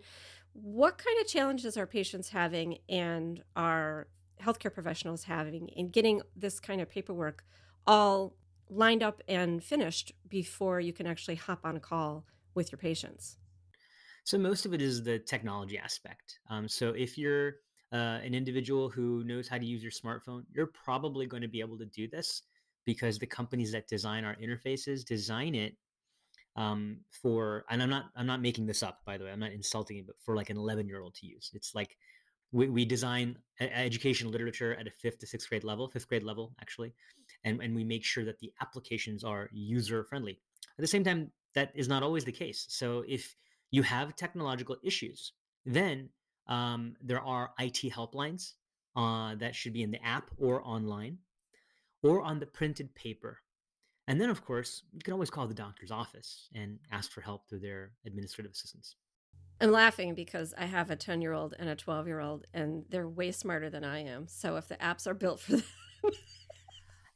What 0.54 0.98
kind 0.98 1.20
of 1.20 1.28
challenges 1.28 1.78
are 1.78 1.86
patients 1.86 2.30
having 2.30 2.78
and 2.90 3.42
are 3.56 4.08
healthcare 4.42 4.74
professionals 4.74 5.24
having 5.24 5.68
in 5.70 5.90
getting 5.90 6.22
this 6.36 6.60
kind 6.60 6.82
of 6.82 6.90
paperwork 6.90 7.44
all 7.86 8.36
lined 8.70 9.04
up 9.04 9.22
and 9.28 9.64
finished 9.64 10.14
before 10.28 10.80
you 10.80 10.94
can 10.94 11.06
actually 11.06 11.36
hop 11.36 11.66
on 11.66 11.76
a 11.76 11.80
call 11.80 12.26
with 12.54 12.72
your 12.72 12.80
patients? 12.80 13.38
So 14.24 14.38
most 14.38 14.66
of 14.66 14.74
it 14.74 14.82
is 14.82 15.04
the 15.04 15.20
technology 15.20 15.78
aspect. 15.78 16.40
Um, 16.50 16.68
so 16.68 16.90
if 16.90 17.18
you're 17.18 17.56
uh, 17.92 18.20
an 18.24 18.34
individual 18.34 18.90
who 18.90 19.24
knows 19.24 19.48
how 19.48 19.58
to 19.58 19.66
use 19.66 19.82
your 19.82 19.92
smartphone, 19.92 20.44
you're 20.54 20.68
probably 20.68 21.26
going 21.26 21.42
to 21.42 21.48
be 21.48 21.60
able 21.60 21.78
to 21.78 21.86
do 21.86 22.08
this 22.08 22.44
because 22.86 23.20
the 23.20 23.28
companies 23.28 23.72
that 23.72 23.88
design 23.88 24.24
our 24.24 24.36
interfaces 24.36 25.04
design 25.04 25.56
it 25.56 25.76
um, 26.56 27.00
for. 27.22 27.66
And 27.70 27.82
I'm 27.82 27.90
not 27.90 28.06
I'm 28.16 28.28
not 28.28 28.42
making 28.42 28.66
this 28.66 28.84
up 28.84 29.00
by 29.06 29.18
the 29.18 29.26
way. 29.26 29.32
I'm 29.32 29.40
not 29.40 29.52
insulting 29.52 29.98
it, 29.98 30.08
but 30.08 30.16
for 30.24 30.36
like 30.36 30.50
an 30.50 30.58
11 30.58 30.88
year 30.88 31.02
old 31.02 31.16
to 31.16 31.26
use. 31.26 31.52
It's 31.54 31.74
like 31.76 31.98
we, 32.52 32.70
we 32.70 32.86
design 32.86 33.38
education 33.60 34.32
literature 34.32 34.76
at 34.76 34.88
a 34.88 34.92
fifth 34.92 35.20
to 35.20 35.28
sixth 35.28 35.50
grade 35.50 35.64
level, 35.64 35.88
fifth 35.88 36.08
grade 36.08 36.24
level 36.24 36.54
actually, 36.62 36.94
and, 37.44 37.62
and 37.62 37.76
we 37.76 37.84
make 37.84 38.04
sure 38.04 38.26
that 38.26 38.40
the 38.40 38.52
applications 38.62 39.24
are 39.24 39.50
user 39.54 40.04
friendly. 40.04 40.40
At 40.78 40.82
the 40.82 40.88
same 40.88 41.04
time, 41.04 41.32
that 41.56 41.72
is 41.76 41.88
not 41.88 42.04
always 42.04 42.26
the 42.26 42.32
case. 42.32 42.66
So 42.70 43.04
if 43.08 43.36
you 43.72 43.84
have 43.84 44.16
technological 44.16 44.76
issues, 44.84 45.34
then 45.66 46.10
um, 46.48 46.96
there 47.02 47.22
are 47.22 47.52
IT 47.60 47.92
helplines 47.92 48.54
uh, 48.96 49.36
that 49.36 49.56
should 49.56 49.74
be 49.74 49.84
in 49.84 49.92
the 49.92 50.04
app 50.06 50.30
or 50.38 50.62
online 50.64 51.18
or 52.04 52.22
on 52.22 52.40
the 52.40 52.46
printed 52.46 52.94
paper. 52.96 53.40
And 54.08 54.20
then, 54.20 54.30
of 54.30 54.44
course, 54.44 54.84
you 54.92 55.00
can 55.00 55.14
always 55.14 55.30
call 55.30 55.48
the 55.48 55.54
doctor's 55.54 55.92
office 55.92 56.50
and 56.54 56.80
ask 56.92 57.12
for 57.12 57.22
help 57.22 57.48
through 57.48 57.60
their 57.60 57.92
administrative 58.06 58.52
assistants. 58.52 58.96
I'm 59.62 59.72
laughing 59.72 60.16
because 60.16 60.54
I 60.58 60.66
have 60.66 60.90
a 60.90 60.96
10 60.96 61.22
year 61.22 61.34
old 61.34 61.54
and 61.58 61.70
a 61.70 61.76
12 61.76 62.08
year 62.08 62.20
old, 62.20 62.46
and 62.54 62.84
they're 62.90 63.08
way 63.08 63.32
smarter 63.32 63.70
than 63.70 63.84
I 63.84 64.00
am. 64.00 64.28
So 64.28 64.58
if 64.58 64.68
the 64.68 64.76
apps 64.76 65.08
are 65.08 65.14
built 65.14 65.40
for 65.40 65.52
them, 65.58 65.64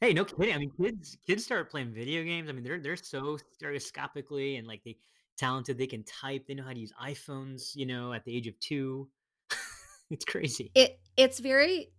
Hey, 0.00 0.12
no 0.12 0.26
kidding. 0.26 0.54
I 0.54 0.58
mean, 0.58 0.70
kids 0.78 1.16
kids 1.26 1.44
start 1.44 1.70
playing 1.70 1.92
video 1.92 2.22
games. 2.22 2.50
I 2.50 2.52
mean, 2.52 2.62
they're 2.62 2.78
they're 2.78 2.96
so 2.96 3.38
stereoscopically 3.58 4.58
and 4.58 4.66
like 4.66 4.84
they 4.84 4.96
talented. 5.36 5.78
They 5.78 5.86
can 5.86 6.04
type. 6.04 6.46
They 6.46 6.54
know 6.54 6.64
how 6.64 6.72
to 6.72 6.78
use 6.78 6.92
iPhones. 7.02 7.74
You 7.74 7.86
know, 7.86 8.12
at 8.12 8.24
the 8.24 8.36
age 8.36 8.46
of 8.46 8.58
two, 8.60 9.08
it's 10.10 10.24
crazy. 10.24 10.70
It 10.74 10.98
it's 11.16 11.38
very 11.38 11.92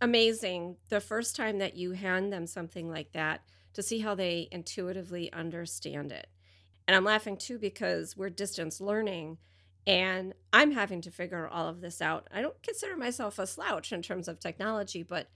amazing 0.00 0.76
the 0.88 1.00
first 1.00 1.36
time 1.36 1.58
that 1.58 1.76
you 1.76 1.92
hand 1.92 2.32
them 2.32 2.46
something 2.46 2.88
like 2.88 3.12
that 3.12 3.42
to 3.74 3.82
see 3.82 4.00
how 4.00 4.14
they 4.14 4.48
intuitively 4.50 5.32
understand 5.32 6.12
it. 6.12 6.26
And 6.88 6.96
I'm 6.96 7.04
laughing 7.04 7.36
too 7.36 7.58
because 7.58 8.16
we're 8.16 8.30
distance 8.30 8.80
learning 8.80 9.38
and 9.86 10.34
I'm 10.52 10.72
having 10.72 11.00
to 11.02 11.10
figure 11.10 11.48
all 11.48 11.68
of 11.68 11.80
this 11.80 12.02
out. 12.02 12.28
I 12.32 12.42
don't 12.42 12.60
consider 12.62 12.96
myself 12.96 13.38
a 13.38 13.46
slouch 13.46 13.92
in 13.92 14.02
terms 14.02 14.28
of 14.28 14.40
technology, 14.40 15.02
but 15.02 15.28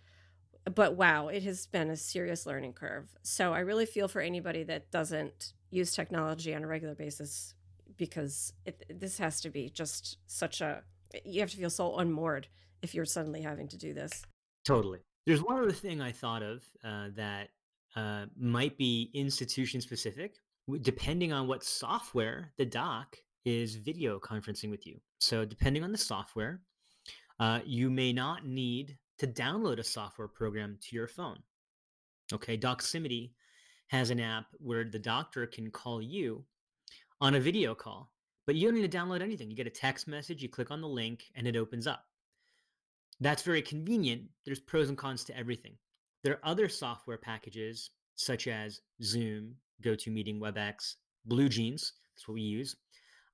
but 0.73 0.97
wow, 0.97 1.29
it 1.29 1.43
has 1.43 1.67
been 1.67 1.91
a 1.91 1.97
serious 1.97 2.47
learning 2.47 2.73
curve. 2.73 3.15
So 3.23 3.53
I 3.53 3.61
really 3.61 3.87
feel 3.87 4.09
for 4.09 4.21
anybody 4.21 4.63
that 4.65 4.91
doesn't 4.91 5.53
use 5.71 5.95
technology 5.95 6.55
on 6.55 6.65
a 6.65 6.67
regular 6.67 6.95
basis 6.95 7.55
because 7.97 8.53
it, 8.65 8.85
this 8.89 9.19
has 9.19 9.41
to 9.43 9.51
be 9.51 9.69
just 9.69 10.19
such 10.27 10.61
a 10.61 10.83
you 11.25 11.41
have 11.41 11.51
to 11.51 11.57
feel 11.57 11.71
so 11.71 11.97
unmoored 11.99 12.49
if 12.83 12.95
you're 12.95 13.05
suddenly 13.05 13.43
having 13.43 13.69
to 13.69 13.77
do 13.77 13.95
this. 13.95 14.23
Totally. 14.65 15.01
There's 15.27 15.43
one 15.43 15.61
other 15.61 15.73
thing 15.73 16.01
I 16.01 16.13
thought 16.13 16.43
of 16.43 16.63
uh, 16.83 17.09
that 17.17 17.51
uh, 17.97 18.27
might 18.37 18.77
be 18.77 19.11
institution 19.15 19.81
specific, 19.81 20.35
depending 20.81 21.33
on 21.33 21.47
what 21.47 21.63
software 21.63 22.53
the 22.59 22.67
doc 22.67 23.17
is 23.45 23.77
video 23.77 24.19
conferencing 24.19 24.71
with 24.71 24.87
you. 24.87 24.99
So, 25.21 25.45
depending 25.45 25.85
on 25.85 25.93
the 25.93 25.99
software, 25.99 26.61
uh, 27.39 27.61
you 27.65 27.91
may 27.91 28.13
not 28.13 28.45
need 28.45 28.99
to 29.19 29.27
download 29.27 29.79
a 29.79 29.85
software 29.85 30.29
program 30.29 30.79
to 30.83 30.97
your 30.97 31.09
phone. 31.09 31.39
Okay, 32.33 32.57
Doximity 32.57 33.31
has 33.89 34.11
an 34.11 34.21
app 34.21 34.47
where 34.59 34.85
the 34.85 34.99
doctor 34.99 35.47
can 35.47 35.71
call 35.71 36.01
you 36.01 36.45
on 37.21 37.35
a 37.35 37.41
video 37.41 37.75
call, 37.75 38.11
but 38.47 38.55
you 38.55 38.67
don't 38.67 38.81
need 38.81 38.91
to 38.91 38.97
download 38.97 39.23
anything. 39.23 39.51
You 39.51 39.57
get 39.57 39.67
a 39.67 39.71
text 39.71 40.09
message, 40.09 40.43
you 40.43 40.49
click 40.49 40.71
on 40.71 40.81
the 40.81 40.89
link, 40.89 41.25
and 41.35 41.47
it 41.47 41.57
opens 41.57 41.87
up. 41.87 42.05
That's 43.21 43.43
very 43.43 43.63
convenient. 43.63 44.23
There's 44.45 44.61
pros 44.61 44.89
and 44.89 44.99
cons 44.99 45.25
to 45.25 45.37
everything. 45.37 45.77
There 46.23 46.35
are 46.35 46.51
other 46.51 46.69
software 46.69 47.19
packages 47.19 47.91
such 48.17 48.49
as 48.49 48.81
Zoom, 49.03 49.55
GoToMeeting, 49.83 50.41
WebEx, 50.41 50.95
BlueJeans. 51.29 51.93
That's 52.15 52.27
what 52.27 52.35
we 52.35 52.43
use. 52.43 52.77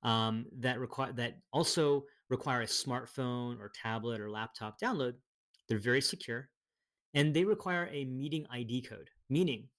Um, 0.03 0.45
that 0.59 0.79
require 0.79 1.13
that 1.13 1.37
also 1.53 2.05
require 2.29 2.61
a 2.61 2.65
smartphone 2.65 3.59
or 3.59 3.71
tablet 3.81 4.19
or 4.19 4.29
laptop 4.29 4.79
download. 4.79 5.13
They're 5.71 5.79
very 5.79 6.01
secure, 6.01 6.49
and 7.13 7.33
they 7.33 7.45
require 7.45 7.89
a 7.93 8.03
meeting 8.03 8.45
ID 8.51 8.81
code. 8.81 9.09
Meaning, 9.29 9.69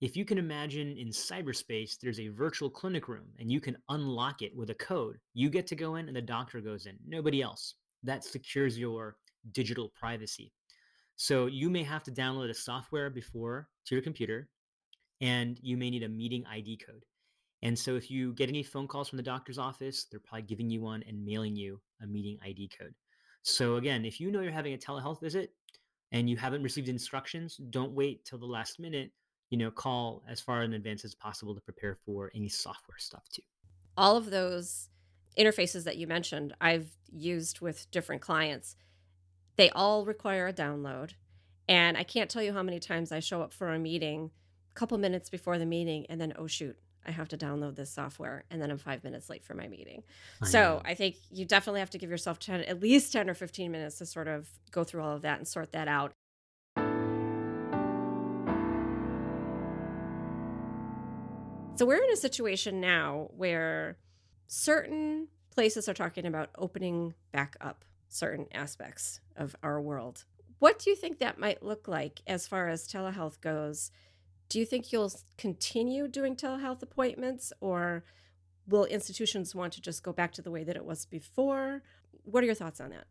if 0.00 0.16
you 0.16 0.24
can 0.24 0.36
imagine 0.36 0.98
in 0.98 1.10
cyberspace, 1.10 1.96
there's 1.96 2.18
a 2.18 2.26
virtual 2.26 2.68
clinic 2.68 3.06
room, 3.06 3.28
and 3.38 3.48
you 3.48 3.60
can 3.60 3.76
unlock 3.88 4.42
it 4.42 4.50
with 4.56 4.70
a 4.70 4.74
code. 4.74 5.18
You 5.32 5.48
get 5.48 5.68
to 5.68 5.76
go 5.76 5.94
in, 5.94 6.08
and 6.08 6.16
the 6.16 6.22
doctor 6.22 6.60
goes 6.60 6.86
in. 6.86 6.96
Nobody 7.06 7.40
else. 7.40 7.76
That 8.02 8.24
secures 8.24 8.76
your 8.76 9.14
digital 9.52 9.92
privacy. 9.94 10.50
So 11.14 11.46
you 11.46 11.70
may 11.70 11.84
have 11.84 12.02
to 12.02 12.10
download 12.10 12.50
a 12.50 12.54
software 12.54 13.08
before 13.08 13.68
to 13.86 13.94
your 13.94 14.02
computer, 14.02 14.48
and 15.20 15.56
you 15.62 15.76
may 15.76 15.88
need 15.88 16.02
a 16.02 16.08
meeting 16.08 16.44
ID 16.50 16.80
code. 16.84 17.04
And 17.62 17.78
so 17.78 17.94
if 17.94 18.10
you 18.10 18.32
get 18.32 18.48
any 18.48 18.64
phone 18.64 18.88
calls 18.88 19.08
from 19.08 19.18
the 19.18 19.22
doctor's 19.22 19.56
office, 19.56 20.04
they're 20.10 20.18
probably 20.18 20.48
giving 20.48 20.68
you 20.68 20.80
one 20.80 21.04
and 21.06 21.24
mailing 21.24 21.54
you 21.54 21.80
a 22.02 22.08
meeting 22.08 22.38
ID 22.44 22.70
code. 22.76 22.96
So 23.42 23.76
again, 23.76 24.04
if 24.04 24.20
you 24.20 24.30
know 24.30 24.40
you're 24.40 24.52
having 24.52 24.74
a 24.74 24.78
telehealth 24.78 25.20
visit 25.20 25.52
and 26.12 26.28
you 26.30 26.36
haven't 26.36 26.62
received 26.62 26.88
instructions, 26.88 27.56
don't 27.70 27.92
wait 27.92 28.24
till 28.24 28.38
the 28.38 28.46
last 28.46 28.78
minute. 28.78 29.10
You 29.50 29.58
know, 29.58 29.70
call 29.70 30.22
as 30.28 30.40
far 30.40 30.62
in 30.62 30.72
advance 30.72 31.04
as 31.04 31.14
possible 31.14 31.54
to 31.54 31.60
prepare 31.60 31.98
for 32.06 32.30
any 32.34 32.48
software 32.48 32.98
stuff 32.98 33.28
too. 33.28 33.42
All 33.98 34.16
of 34.16 34.30
those 34.30 34.88
interfaces 35.38 35.84
that 35.84 35.96
you 35.96 36.06
mentioned, 36.06 36.54
I've 36.60 36.90
used 37.10 37.60
with 37.60 37.90
different 37.90 38.22
clients. 38.22 38.76
They 39.56 39.70
all 39.70 40.06
require 40.06 40.46
a 40.46 40.52
download. 40.52 41.12
And 41.68 41.96
I 41.96 42.02
can't 42.02 42.30
tell 42.30 42.42
you 42.42 42.52
how 42.52 42.62
many 42.62 42.80
times 42.80 43.12
I 43.12 43.20
show 43.20 43.42
up 43.42 43.52
for 43.52 43.72
a 43.72 43.78
meeting 43.78 44.30
a 44.70 44.74
couple 44.74 44.98
minutes 44.98 45.28
before 45.30 45.58
the 45.58 45.66
meeting 45.66 46.06
and 46.08 46.20
then, 46.20 46.32
oh, 46.36 46.46
shoot, 46.46 46.76
I 47.06 47.10
have 47.10 47.28
to 47.28 47.36
download 47.36 47.76
this 47.76 47.90
software. 47.90 48.44
And 48.50 48.60
then 48.60 48.70
I'm 48.70 48.78
five 48.78 49.02
minutes 49.04 49.28
late 49.28 49.44
for 49.44 49.54
my 49.54 49.68
meeting. 49.68 50.02
I 50.40 50.46
So 50.46 50.60
know. 50.60 50.82
I 50.84 50.94
think 50.94 51.16
you 51.30 51.44
definitely 51.44 51.80
have 51.80 51.90
to 51.90 51.98
give 51.98 52.10
yourself 52.10 52.38
10, 52.38 52.62
at 52.62 52.80
least 52.80 53.12
10 53.12 53.28
or 53.28 53.34
15 53.34 53.70
minutes 53.70 53.98
to 53.98 54.06
sort 54.06 54.28
of 54.28 54.48
go 54.70 54.84
through 54.84 55.02
all 55.02 55.14
of 55.16 55.22
that 55.22 55.38
and 55.38 55.48
sort 55.48 55.72
that 55.72 55.88
out. 55.88 56.12
So 61.74 61.86
we're 61.86 62.04
in 62.04 62.12
a 62.12 62.16
situation 62.16 62.80
now 62.80 63.28
where 63.36 63.96
certain 64.46 65.28
places 65.50 65.88
are 65.88 65.94
talking 65.94 66.26
about 66.26 66.50
opening 66.56 67.14
back 67.32 67.56
up 67.60 67.84
certain 68.08 68.46
aspects 68.52 69.20
of 69.36 69.56
our 69.62 69.80
world. 69.80 70.24
What 70.58 70.78
do 70.78 70.90
you 70.90 70.96
think 70.96 71.18
that 71.18 71.38
might 71.38 71.62
look 71.62 71.88
like 71.88 72.20
as 72.26 72.46
far 72.46 72.68
as 72.68 72.86
telehealth 72.86 73.40
goes? 73.40 73.90
Do 74.52 74.58
you 74.60 74.66
think 74.66 74.92
you'll 74.92 75.10
continue 75.38 76.06
doing 76.06 76.36
telehealth 76.36 76.82
appointments 76.82 77.54
or 77.62 78.04
will 78.68 78.84
institutions 78.84 79.54
want 79.54 79.72
to 79.72 79.80
just 79.80 80.02
go 80.02 80.12
back 80.12 80.30
to 80.32 80.42
the 80.42 80.50
way 80.50 80.62
that 80.62 80.76
it 80.76 80.84
was 80.84 81.06
before? 81.06 81.82
What 82.24 82.42
are 82.42 82.46
your 82.46 82.54
thoughts 82.54 82.78
on 82.78 82.90
that? 82.90 83.06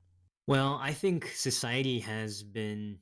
Well, 0.46 0.80
I 0.80 0.94
think 0.94 1.26
society 1.30 2.00
has 2.02 2.44
been 2.44 3.00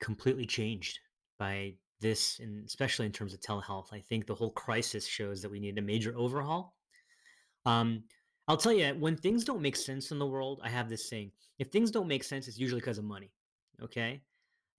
completely 0.00 0.46
changed 0.46 0.98
by 1.38 1.74
this, 2.00 2.40
and 2.40 2.66
especially 2.66 3.06
in 3.06 3.12
terms 3.12 3.34
of 3.34 3.40
telehealth. 3.40 3.92
I 3.92 4.00
think 4.00 4.26
the 4.26 4.34
whole 4.34 4.50
crisis 4.50 5.06
shows 5.06 5.40
that 5.40 5.50
we 5.52 5.60
need 5.60 5.78
a 5.78 5.82
major 5.82 6.12
overhaul. 6.18 6.74
Um, 7.66 8.02
I'll 8.48 8.56
tell 8.56 8.72
you, 8.72 8.96
when 8.98 9.16
things 9.16 9.44
don't 9.44 9.62
make 9.62 9.76
sense 9.76 10.10
in 10.10 10.18
the 10.18 10.26
world, 10.26 10.60
I 10.64 10.70
have 10.70 10.88
this 10.88 11.08
saying: 11.08 11.30
if 11.60 11.68
things 11.68 11.92
don't 11.92 12.08
make 12.08 12.24
sense, 12.24 12.48
it's 12.48 12.58
usually 12.58 12.80
because 12.80 12.98
of 12.98 13.04
money. 13.04 13.30
Okay, 13.80 14.22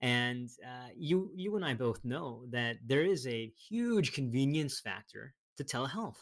and 0.02 0.50
uh, 0.64 0.88
you 0.96 1.30
you 1.34 1.54
and 1.56 1.64
I 1.64 1.74
both 1.74 2.04
know 2.04 2.44
that 2.50 2.76
there 2.84 3.04
is 3.04 3.26
a 3.26 3.52
huge 3.68 4.12
convenience 4.12 4.80
factor 4.80 5.32
to 5.56 5.64
telehealth. 5.64 6.16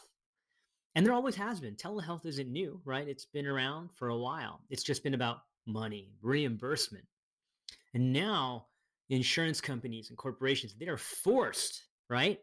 And 0.93 1.05
there 1.05 1.13
always 1.13 1.35
has 1.35 1.59
been. 1.59 1.75
Telehealth 1.75 2.25
isn't 2.25 2.51
new, 2.51 2.79
right? 2.85 3.07
It's 3.07 3.25
been 3.25 3.47
around 3.47 3.89
for 3.95 4.09
a 4.09 4.17
while. 4.17 4.61
It's 4.69 4.83
just 4.83 5.03
been 5.03 5.13
about 5.13 5.39
money, 5.65 6.11
reimbursement. 6.21 7.05
And 7.93 8.13
now 8.13 8.67
insurance 9.09 9.61
companies 9.61 10.09
and 10.09 10.17
corporations, 10.17 10.75
they 10.79 10.87
are 10.87 10.97
forced, 10.97 11.83
right? 12.09 12.39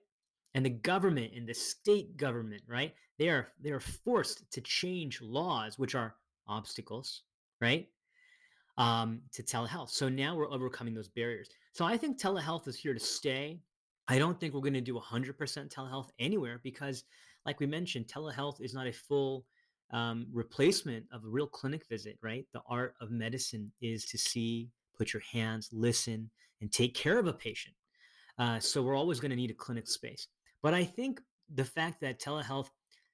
And 0.55 0.65
the 0.65 0.71
government 0.71 1.35
and 1.37 1.47
the 1.47 1.55
state 1.55 2.17
government, 2.17 2.63
right? 2.67 2.95
They 3.19 3.29
are 3.29 3.49
they 3.63 3.71
are 3.71 3.81
forced 3.81 4.51
to 4.53 4.61
change 4.61 5.21
laws 5.21 5.79
which 5.79 5.95
are 5.95 6.17
obstacles, 6.49 7.23
right? 7.61 7.89
Um, 8.79 9.21
to 9.33 9.43
telehealth. 9.43 9.91
So 9.91 10.09
now 10.09 10.37
we're 10.37 10.51
overcoming 10.51 10.95
those 10.95 11.09
barriers. 11.09 11.51
So 11.73 11.85
I 11.85 11.97
think 11.97 12.19
telehealth 12.19 12.67
is 12.69 12.77
here 12.77 12.95
to 12.95 13.01
stay. 13.01 13.61
I 14.07 14.19
don't 14.19 14.41
think 14.41 14.55
we're 14.55 14.61
going 14.61 14.73
to 14.73 14.81
do 14.81 14.99
100% 14.99 15.37
telehealth 15.37 16.09
anywhere 16.19 16.61
because, 16.63 17.05
like 17.45 17.61
we 17.61 17.67
mentioned, 17.67 18.07
telehealth 18.07 18.63
is 18.63 18.73
not 18.73 18.87
a 18.87 18.93
full 18.93 19.45
um, 19.93 20.27
replacement 20.33 21.05
of 21.13 21.25
a 21.25 21.29
real 21.29 21.47
clinic 21.47 21.87
visit, 21.89 22.17
right? 22.23 22.47
The 22.53 22.63
art 22.69 22.95
of 23.01 23.11
medicine 23.11 23.71
is 23.83 24.05
to 24.07 24.17
see, 24.17 24.71
put 24.97 25.13
your 25.13 25.23
hands, 25.31 25.69
listen, 25.73 26.31
and 26.61 26.73
take 26.73 26.95
care 26.95 27.19
of 27.19 27.27
a 27.27 27.33
patient. 27.33 27.75
Uh, 28.39 28.61
so 28.61 28.83
we're 28.83 28.97
always 28.97 29.21
going 29.21 29.31
to 29.31 29.37
need 29.37 29.51
a 29.51 29.55
clinic 29.55 29.89
space. 29.89 30.29
But 30.63 30.73
I 30.73 30.85
think 30.85 31.21
the 31.55 31.65
fact 31.65 32.01
that 32.03 32.21
telehealth 32.21 32.71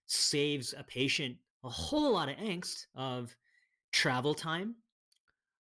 saves 0.06 0.74
a 0.76 0.84
patient 0.84 1.36
a 1.64 1.68
whole 1.68 2.12
lot 2.12 2.28
of 2.28 2.36
angst 2.36 2.86
of 2.94 3.34
travel 3.92 4.34
time 4.34 4.74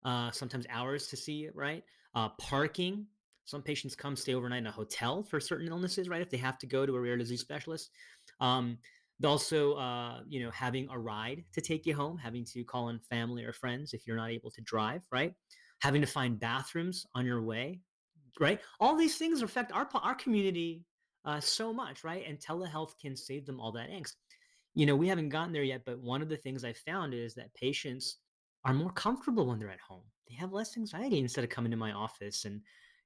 uh, 0.08 0.32
sometimes 0.32 0.66
hours 0.70 1.08
to 1.08 1.18
see 1.18 1.46
it, 1.46 1.56
right? 1.56 1.84
Uh, 2.16 2.30
parking. 2.40 3.06
Some 3.44 3.62
patients 3.62 3.96
come 3.96 4.16
stay 4.16 4.34
overnight 4.34 4.60
in 4.60 4.68
a 4.68 4.72
hotel 4.72 5.22
for 5.22 5.40
certain 5.40 5.68
illnesses, 5.68 6.10
right? 6.10 6.22
If 6.22 6.30
they 6.30 6.38
have 6.38 6.58
to 6.60 6.68
go 6.68 6.86
to 6.86 6.96
a 6.96 7.00
rare 7.00 7.18
disease 7.18 7.42
specialist. 7.42 7.92
Um, 8.40 8.78
also, 9.24 9.74
uh, 9.74 10.22
you 10.28 10.44
know, 10.44 10.52
having 10.52 10.88
a 10.92 10.98
ride 10.98 11.44
to 11.54 11.62
take 11.62 11.86
you 11.86 11.94
home, 11.94 12.18
having 12.18 12.46
to 12.46 12.64
call 12.64 12.90
in 12.90 13.00
family 13.00 13.44
or 13.44 13.52
friends 13.52 13.94
if 13.94 14.08
you're 14.08 14.16
not 14.16 14.30
able 14.30 14.52
to 14.52 14.62
drive, 14.62 15.02
right? 15.12 15.34
Having 15.82 16.02
to 16.02 16.08
find 16.08 16.40
bathrooms 16.40 17.06
on 17.14 17.26
your 17.26 17.42
way, 17.42 17.82
right? 18.40 18.60
All 18.80 18.96
these 18.96 19.18
things 19.18 19.42
affect 19.42 19.72
our 19.74 19.90
our 19.96 20.16
community 20.16 20.86
uh, 21.26 21.40
so 21.40 21.74
much, 21.74 22.04
right? 22.04 22.24
And 22.28 22.40
telehealth 22.40 22.92
can 23.02 23.16
save 23.16 23.46
them 23.46 23.60
all 23.60 23.72
that 23.74 23.90
angst 23.90 24.14
you 24.78 24.86
know, 24.86 24.96
we 24.96 25.08
haven't 25.08 25.30
gotten 25.30 25.52
there 25.52 25.64
yet, 25.64 25.82
but 25.88 26.00
one 26.00 26.22
of 26.22 26.30
the 26.30 26.38
things 26.38 26.64
I 26.64 26.72
found 26.72 27.12
is 27.16 27.34
that 27.34 27.52
patients 27.56 28.18
are 28.66 28.74
more 28.74 28.92
comfortable 28.92 29.48
when 29.48 29.60
they're 29.60 29.70
at 29.70 29.80
home. 29.80 30.04
They 30.28 30.36
have 30.36 30.54
less 30.54 30.78
anxiety 30.78 31.20
instead 31.20 31.44
of 31.44 31.50
coming 31.50 31.72
to 31.72 31.78
my 31.78 31.92
office 31.92 32.46
and, 32.46 32.62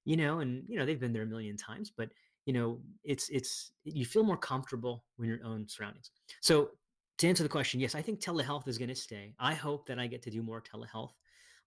you 0.05 0.17
know, 0.17 0.39
and 0.39 0.63
you 0.67 0.77
know, 0.77 0.85
they've 0.85 0.99
been 0.99 1.13
there 1.13 1.23
a 1.23 1.27
million 1.27 1.55
times, 1.55 1.91
but 1.95 2.09
you 2.45 2.53
know, 2.53 2.79
it's 3.03 3.29
it's 3.29 3.71
you 3.83 4.05
feel 4.05 4.23
more 4.23 4.37
comfortable 4.37 5.05
when 5.17 5.29
your 5.29 5.39
own 5.45 5.67
surroundings. 5.67 6.11
So 6.41 6.71
to 7.19 7.27
answer 7.27 7.43
the 7.43 7.49
question, 7.49 7.79
yes, 7.79 7.93
I 7.93 8.01
think 8.01 8.19
telehealth 8.19 8.67
is 8.67 8.77
going 8.77 8.89
to 8.89 8.95
stay. 8.95 9.35
I 9.39 9.53
hope 9.53 9.85
that 9.87 9.99
I 9.99 10.07
get 10.07 10.23
to 10.23 10.31
do 10.31 10.41
more 10.41 10.61
telehealth, 10.61 11.11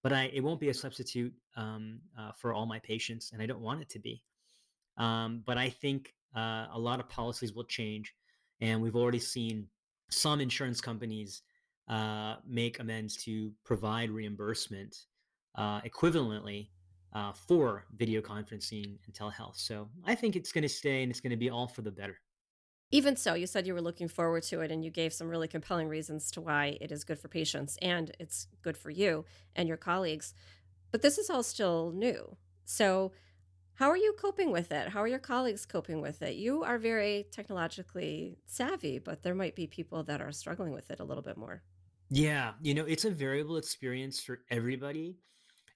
but 0.02 0.12
I 0.12 0.24
it 0.34 0.42
won't 0.42 0.60
be 0.60 0.70
a 0.70 0.74
substitute 0.74 1.32
um, 1.56 2.00
uh, 2.18 2.32
for 2.32 2.52
all 2.52 2.66
my 2.66 2.80
patients, 2.80 3.30
and 3.32 3.40
I 3.40 3.46
don't 3.46 3.60
want 3.60 3.82
it 3.82 3.88
to 3.90 4.00
be. 4.00 4.22
Um, 4.96 5.42
but 5.46 5.58
I 5.58 5.70
think 5.70 6.14
uh, 6.36 6.66
a 6.72 6.78
lot 6.78 6.98
of 6.98 7.08
policies 7.08 7.54
will 7.54 7.64
change, 7.64 8.14
and 8.60 8.82
we've 8.82 8.96
already 8.96 9.20
seen 9.20 9.68
some 10.10 10.40
insurance 10.40 10.80
companies 10.80 11.42
uh, 11.88 12.36
make 12.46 12.78
amends 12.78 13.16
to 13.24 13.52
provide 13.64 14.10
reimbursement 14.10 14.96
uh, 15.56 15.80
equivalently 15.82 16.68
uh, 17.14 17.32
for 17.32 17.84
video 17.96 18.20
conferencing 18.20 18.96
and 19.06 19.14
telehealth. 19.14 19.56
So 19.56 19.88
I 20.04 20.14
think 20.14 20.36
it's 20.36 20.52
going 20.52 20.62
to 20.62 20.68
stay 20.68 21.02
and 21.02 21.10
it's 21.10 21.20
going 21.20 21.30
to 21.30 21.36
be 21.36 21.50
all 21.50 21.68
for 21.68 21.82
the 21.82 21.90
better. 21.90 22.18
Even 22.90 23.16
so, 23.16 23.34
you 23.34 23.46
said 23.46 23.66
you 23.66 23.74
were 23.74 23.80
looking 23.80 24.08
forward 24.08 24.44
to 24.44 24.60
it 24.60 24.70
and 24.70 24.84
you 24.84 24.90
gave 24.90 25.12
some 25.12 25.28
really 25.28 25.48
compelling 25.48 25.88
reasons 25.88 26.30
to 26.32 26.40
why 26.40 26.78
it 26.80 26.92
is 26.92 27.02
good 27.02 27.18
for 27.18 27.28
patients 27.28 27.76
and 27.82 28.12
it's 28.20 28.46
good 28.62 28.76
for 28.76 28.90
you 28.90 29.24
and 29.56 29.66
your 29.68 29.76
colleagues. 29.76 30.34
But 30.92 31.02
this 31.02 31.18
is 31.18 31.28
all 31.28 31.42
still 31.42 31.92
new. 31.92 32.36
So, 32.64 33.12
how 33.74 33.90
are 33.90 33.96
you 33.96 34.14
coping 34.16 34.52
with 34.52 34.70
it? 34.70 34.90
How 34.90 35.02
are 35.02 35.08
your 35.08 35.18
colleagues 35.18 35.66
coping 35.66 36.00
with 36.00 36.22
it? 36.22 36.36
You 36.36 36.62
are 36.62 36.78
very 36.78 37.26
technologically 37.32 38.38
savvy, 38.46 39.00
but 39.00 39.24
there 39.24 39.34
might 39.34 39.56
be 39.56 39.66
people 39.66 40.04
that 40.04 40.20
are 40.20 40.30
struggling 40.30 40.72
with 40.72 40.92
it 40.92 41.00
a 41.00 41.04
little 41.04 41.24
bit 41.24 41.36
more. 41.36 41.62
Yeah, 42.14 42.52
you 42.62 42.74
know, 42.74 42.84
it's 42.84 43.04
a 43.04 43.10
variable 43.10 43.56
experience 43.56 44.20
for 44.20 44.42
everybody. 44.48 45.16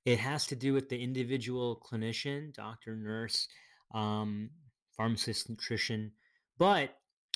It 0.05 0.21
has 0.21 0.47
to 0.47 0.57
do 0.57 0.73
with 0.73 0.89
the 0.89 0.97
individual 0.97 1.83
clinician, 1.85 2.55
doctor, 2.55 2.95
nurse, 2.95 3.49
um, 3.93 4.51
pharmacist, 4.97 5.51
nutrition, 5.51 6.13
but 6.57 6.91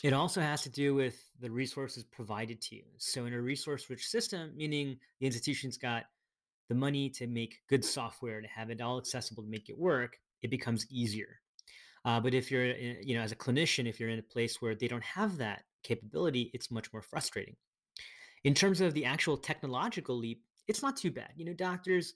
it 0.05 0.13
also 0.13 0.41
has 0.41 0.63
to 0.63 0.71
do 0.71 0.95
with 0.95 1.21
the 1.41 1.51
resources 1.51 2.05
provided 2.05 2.61
to 2.63 2.77
you. 2.77 2.85
So, 2.99 3.27
in 3.27 3.33
a 3.33 3.41
resource 3.41 3.91
rich 3.91 4.07
system, 4.07 4.53
meaning 4.57 4.99
the 5.19 5.27
institution's 5.27 5.77
got 5.77 6.05
the 6.69 6.77
money 6.77 7.11
to 7.11 7.27
make 7.27 7.59
good 7.69 7.85
software, 7.85 8.41
to 8.41 8.49
have 8.49 8.71
it 8.71 8.81
all 8.81 8.99
accessible 8.99 9.43
to 9.43 9.49
make 9.51 9.69
it 9.69 9.77
work, 9.77 10.17
it 10.43 10.51
becomes 10.51 10.87
easier. 10.93 11.41
Uh, 12.05 12.21
but 12.21 12.35
if 12.35 12.53
you're, 12.53 12.67
in, 12.67 12.99
you 13.03 13.17
know, 13.17 13.23
as 13.23 13.33
a 13.33 13.37
clinician, 13.37 13.89
if 13.89 13.99
you're 13.99 14.11
in 14.11 14.21
a 14.21 14.23
place 14.23 14.63
where 14.63 14.77
they 14.77 14.87
don't 14.87 15.03
have 15.03 15.39
that 15.39 15.65
capability, 15.83 16.53
it's 16.55 16.71
much 16.71 16.93
more 16.93 17.03
frustrating. 17.03 17.57
In 18.45 18.55
terms 18.55 18.81
of 18.81 18.93
the 18.95 19.05
actual 19.05 19.37
technological 19.37 20.17
leap, 20.17 20.43
it's 20.67 20.83
not 20.83 20.97
too 20.97 21.11
bad. 21.11 21.31
You 21.37 21.45
know, 21.45 21.53
doctors, 21.53 22.15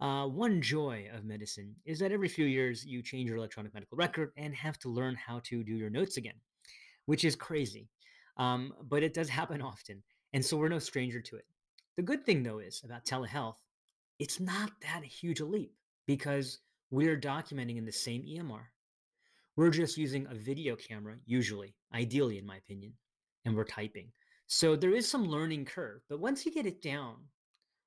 uh, 0.00 0.26
one 0.26 0.60
joy 0.62 1.08
of 1.14 1.24
medicine 1.24 1.74
is 1.84 1.98
that 1.98 2.10
every 2.12 2.28
few 2.28 2.46
years 2.46 2.84
you 2.84 3.02
change 3.02 3.28
your 3.28 3.36
electronic 3.36 3.74
medical 3.74 3.96
record 3.96 4.32
and 4.36 4.54
have 4.54 4.78
to 4.80 4.88
learn 4.88 5.14
how 5.14 5.40
to 5.44 5.62
do 5.62 5.72
your 5.72 5.90
notes 5.90 6.16
again, 6.16 6.40
which 7.06 7.24
is 7.24 7.36
crazy. 7.36 7.88
Um, 8.36 8.72
but 8.88 9.02
it 9.02 9.14
does 9.14 9.28
happen 9.40 9.62
often. 9.62 10.02
And 10.32 10.44
so 10.44 10.56
we're 10.56 10.68
no 10.68 10.78
stranger 10.78 11.20
to 11.20 11.36
it. 11.36 11.44
The 11.96 12.02
good 12.02 12.24
thing, 12.24 12.42
though, 12.42 12.60
is 12.60 12.82
about 12.84 13.04
telehealth, 13.04 13.56
it's 14.18 14.40
not 14.40 14.70
that 14.82 15.04
huge 15.04 15.40
a 15.40 15.44
leap 15.44 15.72
because 16.06 16.60
we're 16.90 17.18
documenting 17.18 17.76
in 17.76 17.84
the 17.84 17.92
same 17.92 18.22
EMR. 18.22 18.62
We're 19.56 19.70
just 19.70 19.98
using 19.98 20.26
a 20.26 20.34
video 20.34 20.76
camera, 20.76 21.16
usually, 21.26 21.74
ideally, 21.94 22.38
in 22.38 22.46
my 22.46 22.56
opinion, 22.56 22.94
and 23.44 23.54
we're 23.54 23.64
typing. 23.64 24.08
So 24.52 24.74
there 24.74 24.96
is 24.96 25.08
some 25.08 25.26
learning 25.26 25.66
curve, 25.66 26.00
but 26.08 26.18
once 26.18 26.44
you 26.44 26.50
get 26.50 26.66
it 26.66 26.82
down, 26.82 27.18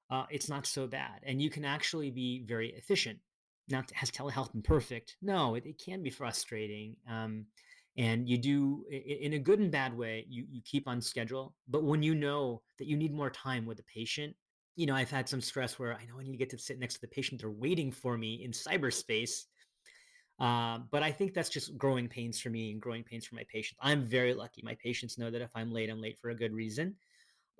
uh, 0.10 0.24
it's 0.32 0.48
not 0.48 0.66
so 0.66 0.88
bad. 0.88 1.20
And 1.24 1.42
you 1.42 1.50
can 1.50 1.66
actually 1.66 2.10
be 2.10 2.46
very 2.48 2.70
efficient. 2.70 3.20
Not 3.68 3.92
has 3.94 4.10
telehealth 4.10 4.54
been 4.54 4.62
perfect? 4.62 5.18
No, 5.22 5.56
it, 5.56 5.66
it 5.66 5.82
can 5.86 6.02
be 6.02 6.10
frustrating. 6.10 6.96
Um, 7.12 7.48
and 7.98 8.30
you 8.30 8.38
do, 8.38 8.86
in 8.90 9.34
a 9.34 9.40
good 9.40 9.60
and 9.60 9.74
bad 9.74 9.96
way, 9.96 10.26
you, 10.30 10.46
you 10.50 10.62
keep 10.64 10.88
on 10.88 11.02
schedule. 11.02 11.54
But 11.68 11.84
when 11.84 12.02
you 12.02 12.16
know 12.16 12.62
that 12.80 12.88
you 12.88 12.96
need 12.96 13.14
more 13.14 13.30
time 13.30 13.66
with 13.66 13.76
the 13.76 13.84
patient, 13.84 14.34
you 14.78 14.86
know, 14.86 14.96
I've 14.96 15.12
had 15.12 15.28
some 15.28 15.42
stress 15.42 15.78
where 15.78 15.94
I 15.94 16.06
know 16.06 16.18
I 16.18 16.24
need 16.24 16.32
to 16.32 16.38
get 16.38 16.50
to 16.52 16.58
sit 16.58 16.80
next 16.80 16.94
to 16.96 17.02
the 17.02 17.08
patient. 17.10 17.42
They're 17.42 17.52
waiting 17.52 17.92
for 17.92 18.18
me 18.18 18.42
in 18.42 18.52
cyberspace. 18.52 19.44
Uh, 20.40 20.80
but 20.92 21.04
I 21.04 21.12
think 21.12 21.34
that's 21.34 21.50
just 21.50 21.78
growing 21.78 22.08
pains 22.08 22.40
for 22.40 22.50
me 22.50 22.72
and 22.72 22.82
growing 22.82 23.04
pains 23.04 23.26
for 23.26 23.36
my 23.36 23.46
patients. 23.52 23.80
I'm 23.82 24.04
very 24.04 24.34
lucky. 24.34 24.62
My 24.64 24.76
patients 24.76 25.18
know 25.18 25.30
that 25.30 25.42
if 25.42 25.52
I'm 25.56 25.72
late, 25.72 25.90
I'm 25.90 26.02
late 26.02 26.18
for 26.20 26.32
a 26.32 26.36
good 26.36 26.54
reason. 26.54 26.96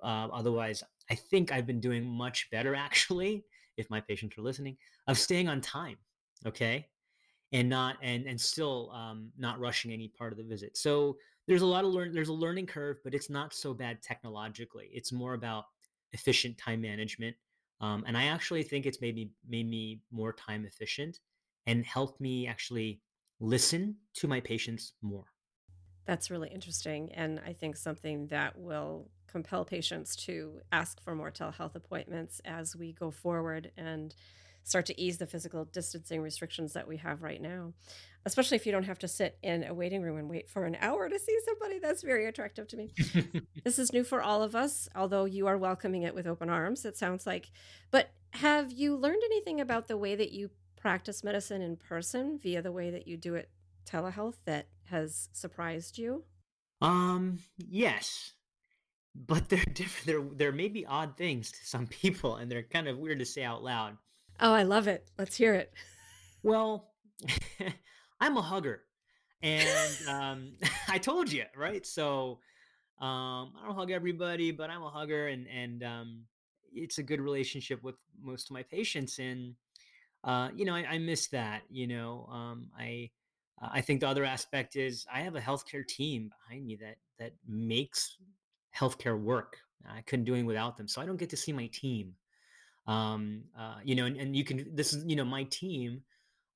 Uh, 0.02 0.28
otherwise, 0.32 0.82
I 1.10 1.14
think 1.14 1.52
I've 1.52 1.66
been 1.66 1.80
doing 1.80 2.04
much 2.04 2.48
better, 2.50 2.74
actually, 2.88 3.44
if 3.76 3.88
my 3.90 4.00
patients 4.00 4.36
are 4.38 4.42
listening, 4.42 4.76
of 5.06 5.18
staying 5.18 5.48
on 5.48 5.60
time. 5.60 5.96
Okay. 6.46 6.86
And 7.52 7.68
not 7.68 7.96
and 8.02 8.26
and 8.26 8.40
still 8.40 8.90
um, 8.90 9.30
not 9.38 9.60
rushing 9.60 9.92
any 9.92 10.08
part 10.08 10.32
of 10.32 10.38
the 10.38 10.44
visit. 10.44 10.76
So 10.76 11.16
there's 11.46 11.62
a 11.62 11.66
lot 11.66 11.84
of 11.84 11.92
learn. 11.92 12.12
There's 12.12 12.28
a 12.28 12.32
learning 12.32 12.66
curve, 12.66 12.96
but 13.04 13.14
it's 13.14 13.30
not 13.30 13.54
so 13.54 13.72
bad 13.72 14.02
technologically. 14.02 14.90
It's 14.92 15.12
more 15.12 15.34
about 15.34 15.66
efficient 16.12 16.58
time 16.58 16.80
management. 16.80 17.36
Um, 17.80 18.02
and 18.08 18.16
I 18.16 18.24
actually 18.24 18.64
think 18.64 18.86
it's 18.86 19.00
made 19.00 19.14
me 19.14 19.30
made 19.48 19.68
me 19.68 20.00
more 20.10 20.32
time 20.32 20.64
efficient 20.64 21.20
and 21.66 21.84
helped 21.84 22.20
me 22.20 22.46
actually 22.46 23.00
listen 23.40 23.96
to 24.14 24.28
my 24.28 24.40
patients 24.40 24.92
more. 25.02 25.24
That's 26.06 26.30
really 26.30 26.50
interesting. 26.50 27.10
And 27.12 27.40
I 27.46 27.52
think 27.52 27.76
something 27.76 28.26
that 28.28 28.58
will 28.58 29.08
compel 29.26 29.64
patients 29.64 30.14
to 30.16 30.60
ask 30.70 31.02
for 31.02 31.14
more 31.14 31.30
telehealth 31.30 31.74
appointments 31.74 32.40
as 32.44 32.76
we 32.76 32.92
go 32.92 33.10
forward 33.10 33.72
and 33.76 34.14
start 34.64 34.86
to 34.86 35.00
ease 35.00 35.18
the 35.18 35.26
physical 35.26 35.64
distancing 35.66 36.22
restrictions 36.22 36.72
that 36.72 36.88
we 36.88 36.96
have 36.98 37.22
right 37.22 37.40
now. 37.40 37.72
Especially 38.26 38.56
if 38.56 38.64
you 38.64 38.72
don't 38.72 38.84
have 38.84 38.98
to 38.98 39.08
sit 39.08 39.36
in 39.42 39.64
a 39.64 39.74
waiting 39.74 40.00
room 40.00 40.16
and 40.16 40.30
wait 40.30 40.48
for 40.48 40.64
an 40.64 40.76
hour 40.80 41.08
to 41.08 41.18
see 41.18 41.36
somebody. 41.44 41.78
That's 41.78 42.02
very 42.02 42.26
attractive 42.26 42.66
to 42.68 42.76
me. 42.76 42.90
this 43.64 43.78
is 43.78 43.92
new 43.92 44.04
for 44.04 44.22
all 44.22 44.42
of 44.42 44.54
us, 44.54 44.88
although 44.96 45.26
you 45.26 45.46
are 45.46 45.58
welcoming 45.58 46.02
it 46.02 46.14
with 46.14 46.26
open 46.26 46.48
arms, 46.48 46.86
it 46.86 46.96
sounds 46.96 47.26
like. 47.26 47.50
But 47.90 48.10
have 48.30 48.72
you 48.72 48.96
learned 48.96 49.22
anything 49.24 49.60
about 49.60 49.88
the 49.88 49.98
way 49.98 50.14
that 50.14 50.32
you 50.32 50.50
practice 50.84 51.24
medicine 51.24 51.62
in 51.62 51.76
person 51.76 52.38
via 52.42 52.60
the 52.60 52.70
way 52.70 52.90
that 52.90 53.08
you 53.08 53.16
do 53.16 53.34
it 53.34 53.48
telehealth 53.86 54.34
that 54.44 54.66
has 54.90 55.30
surprised 55.32 55.96
you? 55.96 56.22
Um, 56.82 57.38
yes, 57.56 58.34
but 59.14 59.48
they're 59.48 59.64
different. 59.64 60.06
There, 60.06 60.36
there 60.36 60.52
may 60.52 60.68
be 60.68 60.84
odd 60.84 61.16
things 61.16 61.50
to 61.52 61.64
some 61.64 61.86
people, 62.02 62.36
and 62.36 62.52
they're 62.52 62.64
kind 62.64 62.86
of 62.86 62.98
weird 62.98 63.20
to 63.20 63.24
say 63.24 63.42
out 63.42 63.64
loud. 63.64 63.96
Oh, 64.40 64.52
I 64.52 64.64
love 64.64 64.86
it. 64.86 65.08
Let's 65.16 65.36
hear 65.36 65.54
it. 65.54 65.72
Well, 66.42 66.90
I'm 68.20 68.36
a 68.36 68.42
hugger, 68.42 68.82
and 69.40 69.88
um, 70.06 70.52
I 70.86 70.98
told 70.98 71.32
you 71.32 71.44
right. 71.56 71.86
So 71.86 72.40
um, 73.00 73.54
I 73.56 73.64
don't 73.64 73.74
hug 73.74 73.90
everybody, 73.90 74.50
but 74.50 74.68
I'm 74.68 74.82
a 74.82 74.90
hugger, 74.90 75.28
and 75.28 75.46
and 75.48 75.82
um, 75.82 76.24
it's 76.74 76.98
a 76.98 77.02
good 77.02 77.22
relationship 77.22 77.82
with 77.82 77.94
most 78.22 78.50
of 78.50 78.54
my 78.54 78.64
patients, 78.64 79.18
and 79.18 79.54
uh, 80.24 80.48
you 80.56 80.64
know, 80.64 80.74
I, 80.74 80.84
I 80.92 80.98
miss 80.98 81.28
that. 81.28 81.62
You 81.70 81.86
know, 81.86 82.28
um, 82.32 82.68
I 82.78 83.10
uh, 83.62 83.68
I 83.72 83.80
think 83.80 84.00
the 84.00 84.08
other 84.08 84.24
aspect 84.24 84.74
is 84.76 85.06
I 85.12 85.20
have 85.20 85.36
a 85.36 85.40
healthcare 85.40 85.86
team 85.86 86.30
behind 86.48 86.66
me 86.66 86.76
that 86.76 86.96
that 87.18 87.32
makes 87.46 88.16
healthcare 88.76 89.20
work. 89.20 89.58
I 89.86 90.00
couldn't 90.02 90.24
do 90.24 90.34
it 90.34 90.42
without 90.42 90.78
them, 90.78 90.88
so 90.88 91.02
I 91.02 91.06
don't 91.06 91.18
get 91.18 91.28
to 91.30 91.36
see 91.36 91.52
my 91.52 91.66
team. 91.66 92.14
Um, 92.86 93.42
uh, 93.58 93.76
you 93.84 93.94
know, 93.94 94.06
and, 94.06 94.16
and 94.16 94.34
you 94.34 94.44
can. 94.44 94.74
This 94.74 94.94
is 94.94 95.04
you 95.06 95.14
know, 95.14 95.24
my 95.24 95.44
team 95.44 96.02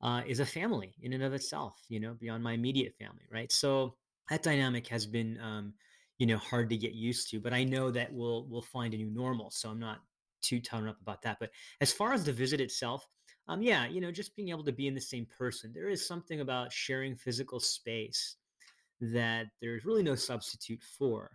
uh, 0.01 0.23
is 0.27 0.41
a 0.41 0.47
family 0.47 0.95
in 1.03 1.13
and 1.13 1.23
of 1.23 1.35
itself. 1.35 1.75
You 1.89 2.01
know, 2.01 2.15
beyond 2.15 2.43
my 2.43 2.53
immediate 2.53 2.95
family, 2.99 3.25
right? 3.31 3.53
So 3.53 3.97
that 4.31 4.43
dynamic 4.43 4.87
has 4.89 5.05
been 5.05 5.39
um, 5.43 5.75
you 6.19 6.27
know 6.27 6.39
hard 6.39 6.71
to 6.71 6.77
get 6.79 6.93
used 6.93 7.31
to, 7.31 7.41
but 7.41 7.53
I 7.53 7.65
know 7.65 7.91
that 7.91 8.13
we'll 8.13 8.47
we'll 8.49 8.63
find 8.63 8.95
a 8.95 8.97
new 8.97 9.11
normal. 9.11 9.51
So 9.51 9.69
I'm 9.69 9.79
not 9.79 9.99
too 10.41 10.61
torn 10.61 10.89
up 10.89 11.01
about 11.03 11.21
that. 11.23 11.37
But 11.39 11.51
as 11.83 11.93
far 11.93 12.15
as 12.15 12.25
the 12.25 12.33
visit 12.33 12.61
itself, 12.63 13.07
um, 13.49 13.63
yeah, 13.63 13.87
you 13.87 14.01
know, 14.01 14.13
just 14.13 14.37
being 14.37 14.51
able 14.51 14.65
to 14.65 14.73
be 14.73 14.87
in 14.87 14.95
the 14.95 15.01
same 15.01 15.27
person. 15.27 15.73
There 15.73 15.89
is 15.89 16.07
something 16.07 16.41
about 16.41 16.73
sharing 16.73 17.17
physical 17.17 17.61
space 17.61 18.37
that 19.01 19.47
there's 19.61 19.85
really 19.85 20.03
no 20.03 20.15
substitute 20.15 20.83
for. 20.83 21.31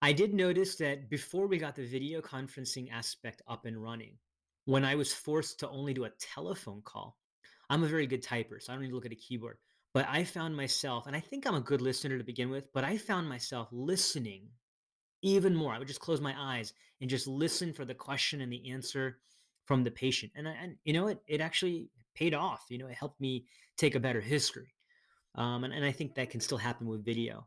I 0.00 0.12
did 0.12 0.34
notice 0.34 0.76
that 0.76 1.10
before 1.10 1.46
we 1.46 1.58
got 1.58 1.76
the 1.76 1.86
video 1.86 2.20
conferencing 2.20 2.90
aspect 2.90 3.42
up 3.46 3.66
and 3.66 3.82
running, 3.82 4.16
when 4.64 4.84
I 4.84 4.94
was 4.94 5.12
forced 5.12 5.60
to 5.60 5.68
only 5.68 5.92
do 5.92 6.04
a 6.04 6.10
telephone 6.34 6.80
call, 6.84 7.18
I'm 7.68 7.84
a 7.84 7.88
very 7.88 8.06
good 8.06 8.22
typer, 8.22 8.60
so 8.60 8.72
I 8.72 8.74
don't 8.74 8.82
need 8.82 8.90
to 8.90 8.94
look 8.94 9.06
at 9.06 9.12
a 9.12 9.16
keyboard. 9.16 9.58
But 9.94 10.06
I 10.08 10.24
found 10.24 10.56
myself, 10.56 11.06
and 11.06 11.14
I 11.14 11.20
think 11.20 11.46
I'm 11.46 11.54
a 11.54 11.60
good 11.60 11.82
listener 11.82 12.16
to 12.16 12.24
begin 12.24 12.48
with, 12.50 12.72
but 12.72 12.82
I 12.82 12.96
found 12.96 13.28
myself 13.28 13.68
listening 13.70 14.48
even 15.22 15.54
more. 15.54 15.72
I 15.72 15.78
would 15.78 15.88
just 15.88 16.00
close 16.00 16.20
my 16.20 16.34
eyes 16.36 16.72
and 17.00 17.10
just 17.10 17.26
listen 17.26 17.72
for 17.72 17.84
the 17.84 17.94
question 17.94 18.40
and 18.40 18.52
the 18.52 18.70
answer 18.70 19.18
from 19.64 19.84
the 19.84 19.90
patient. 19.90 20.32
And, 20.34 20.48
I, 20.48 20.52
and 20.52 20.76
you 20.84 20.92
know, 20.92 21.08
it, 21.08 21.20
it 21.26 21.40
actually 21.40 21.90
paid 22.14 22.34
off. 22.34 22.64
You 22.68 22.78
know, 22.78 22.86
it 22.86 22.94
helped 22.94 23.20
me 23.20 23.46
take 23.76 23.94
a 23.94 24.00
better 24.00 24.20
history. 24.20 24.74
Um, 25.34 25.64
and, 25.64 25.72
and 25.72 25.84
I 25.84 25.92
think 25.92 26.14
that 26.14 26.30
can 26.30 26.40
still 26.40 26.58
happen 26.58 26.86
with 26.86 27.04
video. 27.04 27.46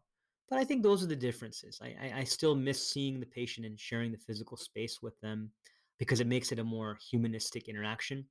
But 0.50 0.60
I 0.60 0.64
think 0.64 0.84
those 0.84 1.04
are 1.04 1.08
the 1.08 1.16
differences. 1.16 1.80
I, 1.82 1.96
I, 2.02 2.20
I 2.20 2.24
still 2.24 2.56
miss 2.56 2.92
seeing 2.92 3.20
the 3.20 3.26
patient 3.26 3.66
and 3.66 3.80
sharing 3.80 4.12
the 4.12 4.18
physical 4.18 4.58
space 4.58 5.02
with 5.02 5.20
them 5.22 5.52
because 5.98 6.20
it 6.20 6.28
makes 6.28 6.52
it 6.52 6.60
a 6.60 6.64
more 6.64 6.98
humanistic 7.10 7.68
interaction. 7.68 8.26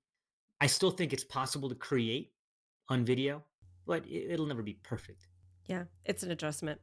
I 0.61 0.67
still 0.67 0.91
think 0.91 1.13
it's 1.13 1.25
possible 1.25 1.69
to 1.69 1.75
create 1.75 2.33
on 2.89 3.05
video, 3.05 3.43
but 3.87 4.07
it, 4.07 4.31
it'll 4.31 4.47
never 4.47 4.63
be 4.63 4.79
perfect. 4.83 5.27
Yeah, 5.67 5.85
it's 6.05 6.23
an 6.23 6.31
adjustment. 6.31 6.81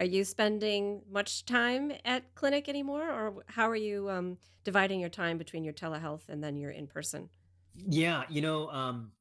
Are 0.00 0.06
you 0.06 0.24
spending 0.24 1.02
much 1.10 1.44
time 1.44 1.92
at 2.06 2.34
clinic 2.34 2.70
anymore, 2.70 3.02
or 3.02 3.44
how 3.48 3.68
are 3.68 3.76
you 3.76 4.08
um, 4.08 4.38
dividing 4.64 4.98
your 4.98 5.10
time 5.10 5.36
between 5.36 5.62
your 5.62 5.74
telehealth 5.74 6.30
and 6.30 6.42
then 6.42 6.56
your 6.56 6.70
in 6.70 6.86
person? 6.86 7.28
Yeah, 7.74 8.22
you 8.30 8.40
know, 8.40 8.70
um, 8.70 9.12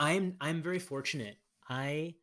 I'm 0.00 0.34
I'm 0.40 0.60
very 0.60 0.80
fortunate. 0.80 1.36
I 1.68 2.16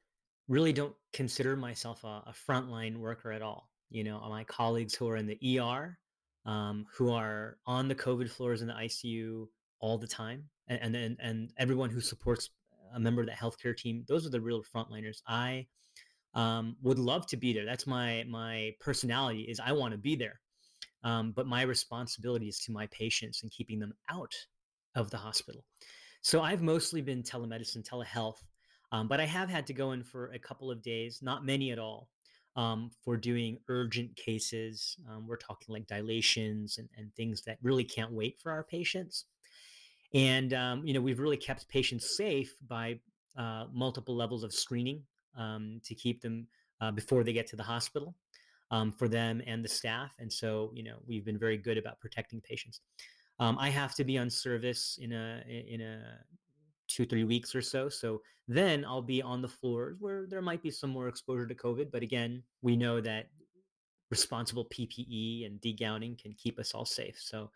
really 0.49 0.73
don't 0.73 0.93
consider 1.13 1.55
myself 1.55 2.03
a, 2.03 2.23
a 2.27 2.33
frontline 2.47 2.97
worker 2.97 3.31
at 3.31 3.41
all. 3.41 3.69
You 3.89 4.03
know, 4.03 4.19
my 4.29 4.43
colleagues 4.43 4.93
who 4.93 5.07
are 5.07 5.15
in 5.15 5.25
the 5.25 5.59
ER, 5.59 5.97
um, 6.45 6.85
who 6.93 7.13
are 7.13 7.57
on 7.65 7.87
the 7.87 7.95
COVID 7.95 8.29
floors 8.29 8.61
in 8.61 8.67
the 8.67 8.73
ICU 8.73 9.47
all 9.79 9.97
the 9.97 10.07
time, 10.07 10.43
and 10.67 10.97
and 10.97 11.15
and 11.21 11.53
everyone 11.57 11.91
who 11.91 12.01
supports 12.01 12.49
a 12.93 12.99
member 12.99 13.21
of 13.21 13.27
the 13.27 13.33
healthcare 13.33 13.75
team, 13.75 14.03
those 14.09 14.25
are 14.25 14.31
the 14.31 14.41
real 14.41 14.61
frontliners. 14.63 15.21
I 15.25 15.67
um, 16.35 16.75
would 16.81 16.99
love 16.99 17.25
to 17.27 17.37
be 17.37 17.53
there. 17.53 17.65
That's 17.65 17.87
my 17.87 18.23
my 18.27 18.73
personality 18.79 19.43
is 19.43 19.59
I 19.59 19.71
want 19.71 19.93
to 19.93 19.97
be 19.97 20.15
there. 20.15 20.39
Um, 21.03 21.31
but 21.31 21.47
my 21.47 21.61
responsibility 21.61 22.47
is 22.47 22.59
to 22.61 22.71
my 22.71 22.87
patients 22.87 23.43
and 23.43 23.51
keeping 23.51 23.79
them 23.79 23.93
out 24.09 24.33
of 24.95 25.11
the 25.11 25.17
hospital. 25.17 25.63
So 26.21 26.41
I've 26.41 26.63
mostly 26.63 27.01
been 27.01 27.21
telemedicine, 27.21 27.87
telehealth, 27.87 28.41
um, 28.91 29.07
but 29.07 29.19
I 29.19 29.25
have 29.25 29.47
had 29.49 29.67
to 29.67 29.73
go 29.73 29.91
in 29.91 30.03
for 30.03 30.31
a 30.31 30.39
couple 30.39 30.71
of 30.71 30.81
days, 30.81 31.19
not 31.21 31.45
many 31.45 31.71
at 31.71 31.77
all, 31.77 32.09
um, 32.55 32.89
for 33.03 33.17
doing 33.17 33.59
urgent 33.67 34.15
cases. 34.15 34.97
Um, 35.07 35.27
we're 35.27 35.37
talking 35.37 35.73
like 35.73 35.85
dilations 35.85 36.79
and, 36.79 36.89
and 36.97 37.13
things 37.13 37.43
that 37.43 37.59
really 37.61 37.83
can't 37.83 38.11
wait 38.11 38.39
for 38.41 38.51
our 38.51 38.63
patients. 38.63 39.25
And, 40.15 40.53
um, 40.53 40.85
you 40.87 40.93
know, 40.93 41.01
we've 41.01 41.19
really 41.19 41.37
kept 41.37 41.69
patients 41.69 42.15
safe 42.17 42.55
by 42.67 42.99
uh, 43.37 43.65
multiple 43.71 44.15
levels 44.15 44.43
of 44.43 44.53
screening 44.53 45.03
um, 45.37 45.81
to 45.83 45.95
keep 45.95 46.21
them 46.21 46.47
uh, 46.81 46.91
before 46.91 47.23
they 47.23 47.33
get 47.33 47.47
to 47.47 47.55
the 47.55 47.63
hospital 47.63 48.15
um, 48.71 48.91
for 48.91 49.07
them 49.07 49.41
and 49.45 49.63
the 49.63 49.69
staff. 49.69 50.13
And 50.19 50.31
so, 50.31 50.71
you 50.73 50.83
know, 50.83 50.97
we've 51.07 51.25
been 51.25 51.37
very 51.37 51.57
good 51.57 51.77
about 51.77 51.99
protecting 51.99 52.41
patients. 52.41 52.81
Um, 53.39 53.57
I 53.59 53.69
have 53.69 53.95
to 53.95 54.03
be 54.03 54.17
on 54.17 54.29
service 54.29 54.97
in 55.01 55.11
a 55.11 55.43
in 55.47 55.81
a 55.81 56.01
two 56.87 57.05
three 57.05 57.23
weeks 57.23 57.55
or 57.55 57.61
so. 57.61 57.89
So 57.89 58.21
then 58.47 58.85
I'll 58.85 59.01
be 59.01 59.21
on 59.21 59.41
the 59.41 59.47
floors 59.47 59.97
where 59.99 60.25
there 60.27 60.41
might 60.41 60.61
be 60.61 60.71
some 60.71 60.89
more 60.89 61.07
exposure 61.07 61.47
to 61.47 61.55
COVID. 61.55 61.91
But 61.91 62.03
again, 62.03 62.43
we 62.61 62.75
know 62.75 63.01
that 63.01 63.27
responsible 64.11 64.65
PPE 64.65 65.45
and 65.45 65.59
degowning 65.61 66.21
can 66.21 66.33
keep 66.33 66.59
us 66.59 66.73
all 66.73 66.85
safe. 66.85 67.17
So 67.19 67.49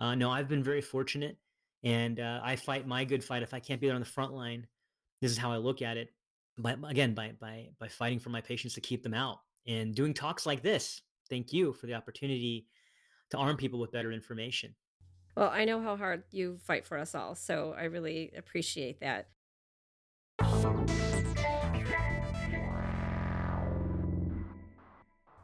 uh, 0.00 0.14
no, 0.14 0.30
I've 0.30 0.48
been 0.48 0.62
very 0.62 0.82
fortunate, 0.82 1.36
and 1.82 2.20
uh, 2.20 2.40
I 2.42 2.56
fight 2.56 2.86
my 2.86 3.04
good 3.04 3.24
fight. 3.24 3.42
If 3.42 3.54
I 3.54 3.60
can't 3.60 3.80
be 3.80 3.86
there 3.86 3.94
on 3.94 4.02
the 4.02 4.06
front 4.06 4.32
line, 4.32 4.66
this 5.20 5.30
is 5.30 5.38
how 5.38 5.52
I 5.52 5.56
look 5.56 5.82
at 5.82 5.96
it. 5.96 6.10
But 6.56 6.78
again, 6.86 7.14
by 7.14 7.32
by 7.40 7.68
by 7.78 7.88
fighting 7.88 8.20
for 8.20 8.30
my 8.30 8.40
patients 8.40 8.74
to 8.74 8.80
keep 8.80 9.02
them 9.02 9.14
out 9.14 9.38
and 9.66 9.94
doing 9.94 10.14
talks 10.14 10.46
like 10.46 10.62
this. 10.62 11.02
Thank 11.28 11.52
you 11.52 11.72
for 11.72 11.86
the 11.86 11.94
opportunity 11.94 12.66
to 13.30 13.38
arm 13.38 13.56
people 13.56 13.80
with 13.80 13.92
better 13.92 14.12
information. 14.12 14.74
Well, 15.36 15.50
I 15.50 15.64
know 15.64 15.80
how 15.80 15.96
hard 15.96 16.22
you 16.30 16.58
fight 16.62 16.86
for 16.86 16.98
us 16.98 17.14
all, 17.14 17.34
so 17.34 17.74
I 17.76 17.84
really 17.84 18.30
appreciate 18.36 19.00
that. 19.00 19.26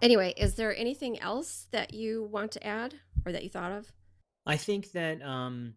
Anyway, 0.02 0.32
is 0.36 0.54
there 0.54 0.74
anything 0.76 1.20
else 1.20 1.66
that 1.72 1.92
you 1.92 2.24
want 2.30 2.52
to 2.52 2.66
add 2.66 2.94
or 3.26 3.32
that 3.32 3.42
you 3.42 3.50
thought 3.50 3.72
of? 3.72 3.92
I 4.46 4.56
think 4.56 4.92
that, 4.92 5.20
um, 5.22 5.74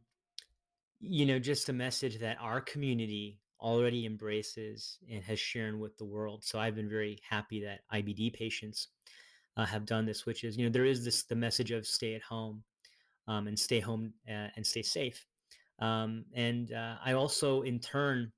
you 0.99 1.25
know, 1.25 1.39
just 1.39 1.67
a 1.67 1.73
message 1.73 2.19
that 2.19 2.37
our 2.39 2.61
community 2.61 3.41
already 3.63 4.05
embraces 4.05 4.99
and 5.09 5.23
has 5.23 5.39
shared 5.39 5.79
with 5.79 5.97
the 5.97 6.05
world. 6.05 6.43
So 6.43 6.59
I've 6.59 6.75
been 6.75 6.89
very 6.89 7.17
happy 7.27 7.63
that 7.63 7.79
IBD 7.93 8.33
patients 8.33 8.89
uh, 9.55 9.65
have 9.65 9.85
done 9.85 10.05
this, 10.05 10.25
which 10.25 10.43
is, 10.43 10.57
you 10.57 10.65
know, 10.65 10.71
there 10.71 10.85
is 10.85 11.05
this 11.05 11.23
the 11.23 11.35
message 11.35 11.71
of 11.71 11.87
stay 11.87 12.13
at 12.13 12.21
home 12.21 12.63
um, 13.27 13.47
and 13.47 13.57
stay 13.57 13.79
home 13.79 14.13
uh, 14.29 14.47
and 14.55 14.67
stay 14.67 14.81
safe. 14.81 15.25
Um, 15.79 16.25
and 16.35 16.73
uh, 16.73 16.95
I 17.03 17.13
also, 17.13 17.61
in 17.61 17.79
turn, 17.79 18.31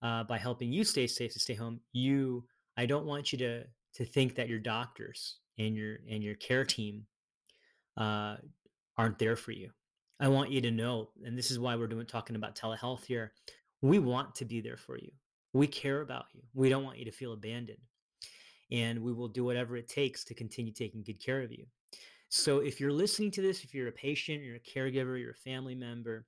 uh, 0.00 0.22
by 0.24 0.38
helping 0.38 0.72
you 0.72 0.84
stay 0.84 1.08
safe 1.08 1.32
to 1.32 1.40
stay 1.40 1.54
home, 1.54 1.80
you, 1.92 2.44
I 2.76 2.86
don't 2.86 3.06
want 3.06 3.32
you 3.32 3.38
to 3.38 3.64
to 3.94 4.04
think 4.04 4.36
that 4.36 4.48
your 4.48 4.60
doctors 4.60 5.38
and 5.58 5.74
your 5.76 5.96
and 6.08 6.22
your 6.22 6.36
care 6.36 6.64
team 6.64 7.04
uh, 7.96 8.36
aren't 8.96 9.18
there 9.18 9.36
for 9.36 9.50
you. 9.50 9.70
I 10.20 10.28
want 10.28 10.50
you 10.50 10.60
to 10.60 10.70
know, 10.70 11.10
and 11.24 11.36
this 11.36 11.50
is 11.50 11.58
why 11.58 11.76
we're 11.76 11.86
doing 11.86 12.06
talking 12.06 12.36
about 12.36 12.56
telehealth 12.56 13.04
here 13.04 13.32
we 13.82 13.98
want 13.98 14.34
to 14.36 14.44
be 14.44 14.60
there 14.60 14.76
for 14.76 14.96
you. 14.98 15.10
We 15.52 15.66
care 15.66 16.00
about 16.00 16.26
you. 16.32 16.42
We 16.54 16.68
don't 16.68 16.84
want 16.84 16.98
you 16.98 17.04
to 17.04 17.12
feel 17.12 17.32
abandoned. 17.32 17.78
And 18.70 19.02
we 19.02 19.12
will 19.12 19.28
do 19.28 19.44
whatever 19.44 19.76
it 19.76 19.88
takes 19.88 20.24
to 20.24 20.34
continue 20.34 20.72
taking 20.72 21.02
good 21.02 21.24
care 21.24 21.40
of 21.40 21.50
you. 21.50 21.64
So 22.28 22.58
if 22.58 22.80
you're 22.80 22.92
listening 22.92 23.30
to 23.32 23.42
this, 23.42 23.64
if 23.64 23.72
you're 23.72 23.88
a 23.88 23.92
patient, 23.92 24.42
you're 24.42 24.56
a 24.56 24.60
caregiver, 24.60 25.18
you're 25.18 25.30
a 25.30 25.34
family 25.34 25.74
member, 25.74 26.26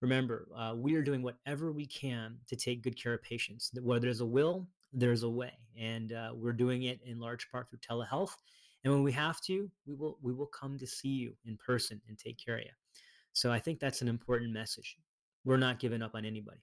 remember, 0.00 0.48
uh, 0.56 0.74
we 0.74 0.94
are 0.94 1.02
doing 1.02 1.22
whatever 1.22 1.72
we 1.72 1.86
can 1.86 2.38
to 2.48 2.56
take 2.56 2.82
good 2.82 3.00
care 3.00 3.14
of 3.14 3.22
patients. 3.22 3.70
Where 3.82 4.00
there's 4.00 4.20
a 4.20 4.26
will, 4.26 4.66
there's 4.92 5.22
a 5.22 5.28
way. 5.28 5.52
And 5.78 6.12
uh, 6.12 6.30
we're 6.34 6.52
doing 6.52 6.84
it 6.84 7.00
in 7.04 7.20
large 7.20 7.50
part 7.50 7.68
through 7.68 7.78
telehealth. 7.78 8.32
And 8.84 8.92
when 8.92 9.02
we 9.02 9.12
have 9.12 9.40
to, 9.42 9.70
we 9.86 9.94
will 9.94 10.18
we 10.22 10.32
will 10.32 10.46
come 10.46 10.78
to 10.78 10.86
see 10.86 11.08
you 11.08 11.34
in 11.44 11.56
person 11.56 12.00
and 12.08 12.18
take 12.18 12.36
care 12.44 12.56
of 12.56 12.62
you. 12.62 12.70
So 13.32 13.52
I 13.52 13.58
think 13.58 13.78
that's 13.78 14.02
an 14.02 14.08
important 14.08 14.52
message. 14.52 14.96
We're 15.44 15.56
not 15.56 15.78
giving 15.78 16.02
up 16.02 16.14
on 16.14 16.24
anybody. 16.24 16.60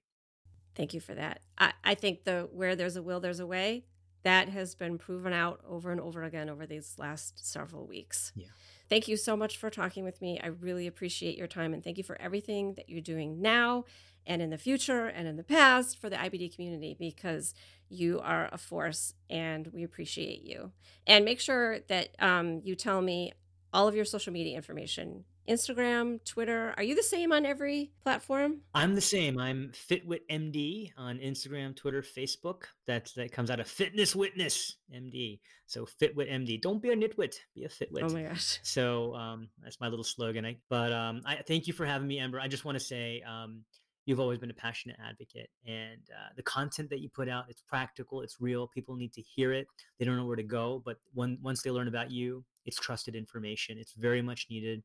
Thank 0.80 0.94
you 0.94 1.02
for 1.02 1.14
that. 1.14 1.42
I, 1.58 1.74
I 1.84 1.94
think 1.94 2.24
the 2.24 2.48
where 2.54 2.74
there's 2.74 2.96
a 2.96 3.04
will, 3.04 3.20
there's 3.20 3.42
a 3.42 3.46
way. 3.46 3.84
That 4.24 4.48
has 4.48 4.76
been 4.76 4.98
proven 4.98 5.34
out 5.34 5.60
over 5.68 5.92
and 5.92 6.00
over 6.00 6.24
again 6.24 6.50
over 6.50 6.66
these 6.66 6.96
last 6.98 7.46
several 7.46 7.86
weeks. 7.86 8.32
Yeah. 8.34 8.48
Thank 8.88 9.10
you 9.10 9.18
so 9.18 9.36
much 9.36 9.58
for 9.58 9.70
talking 9.70 10.06
with 10.06 10.22
me. 10.22 10.40
I 10.42 10.48
really 10.48 10.88
appreciate 10.88 11.38
your 11.38 11.48
time 11.48 11.74
and 11.74 11.84
thank 11.84 11.98
you 11.98 12.04
for 12.06 12.20
everything 12.22 12.76
that 12.76 12.88
you're 12.88 13.02
doing 13.02 13.42
now 13.42 13.84
and 14.26 14.42
in 14.42 14.52
the 14.52 14.58
future 14.58 15.08
and 15.08 15.28
in 15.28 15.36
the 15.36 15.44
past 15.44 16.00
for 16.00 16.10
the 16.10 16.16
IBD 16.16 16.56
community 16.56 16.96
because 16.98 17.54
you 17.90 18.22
are 18.22 18.48
a 18.54 18.58
force 18.58 19.14
and 19.30 19.68
we 19.74 19.84
appreciate 19.84 20.44
you. 20.44 20.72
And 21.06 21.26
make 21.26 21.42
sure 21.42 21.80
that 21.90 22.16
um, 22.20 22.62
you 22.64 22.76
tell 22.76 23.02
me 23.02 23.34
all 23.74 23.90
of 23.90 23.96
your 23.96 24.06
social 24.06 24.32
media 24.32 24.56
information 24.56 25.26
Instagram, 25.50 26.24
Twitter. 26.26 26.74
Are 26.78 26.84
you 26.84 26.96
the 26.96 27.04
same 27.04 27.32
on 27.32 27.46
every 27.46 27.92
platform? 28.04 28.62
I'm 28.76 28.94
the 28.94 29.02
same. 29.02 29.40
I'm 29.40 29.72
Fitwit 29.74 30.22
MD 30.30 30.92
on 30.96 31.18
Instagram, 31.18 31.76
Twitter, 31.76 32.04
Facebook. 32.04 32.64
That 32.86 33.12
that 33.16 33.32
comes 33.32 33.50
out 33.50 33.60
of 33.60 33.68
Fitness 33.68 34.16
Witness 34.16 34.76
MD. 34.94 35.40
So 35.66 35.86
Fitwit 35.86 36.32
MD. 36.32 36.62
Don't 36.62 36.82
be 36.82 36.92
a 36.92 36.96
nitwit. 36.96 37.36
Be 37.56 37.64
a 37.64 37.70
fitwit. 37.70 38.04
Oh 38.04 38.10
my 38.10 38.24
gosh. 38.24 38.60
So 38.64 39.16
um, 39.16 39.50
that's 39.64 39.80
my 39.80 39.88
little 39.88 40.04
slogan. 40.04 40.46
I, 40.46 40.58
but 40.70 40.94
um, 40.94 41.22
I 41.26 41.38
thank 41.48 41.68
you 41.68 41.74
for 41.74 41.86
having 41.86 42.08
me, 42.08 42.20
Amber. 42.20 42.40
I 42.40 42.48
just 42.48 42.66
want 42.66 42.78
to 42.78 42.84
say 42.84 43.24
um, 43.28 43.64
you've 44.06 44.20
always 44.20 44.38
been 44.38 44.52
a 44.52 44.56
passionate 44.56 44.98
advocate, 45.04 45.50
and 45.66 46.02
uh, 46.12 46.30
the 46.36 46.44
content 46.44 46.90
that 46.92 47.00
you 47.00 47.10
put 47.10 47.28
out, 47.28 47.46
it's 47.50 47.62
practical, 47.62 48.22
it's 48.22 48.40
real. 48.40 48.68
People 48.68 48.96
need 48.96 49.14
to 49.14 49.22
hear 49.22 49.52
it. 49.54 49.68
They 49.98 50.06
don't 50.06 50.18
know 50.18 50.26
where 50.26 50.36
to 50.36 50.44
go, 50.44 50.82
but 50.86 50.98
when 51.14 51.38
once 51.42 51.64
they 51.64 51.72
learn 51.72 51.88
about 51.88 52.12
you, 52.12 52.44
it's 52.66 52.80
trusted 52.80 53.16
information. 53.16 53.78
It's 53.78 53.94
very 53.94 54.22
much 54.22 54.48
needed. 54.50 54.84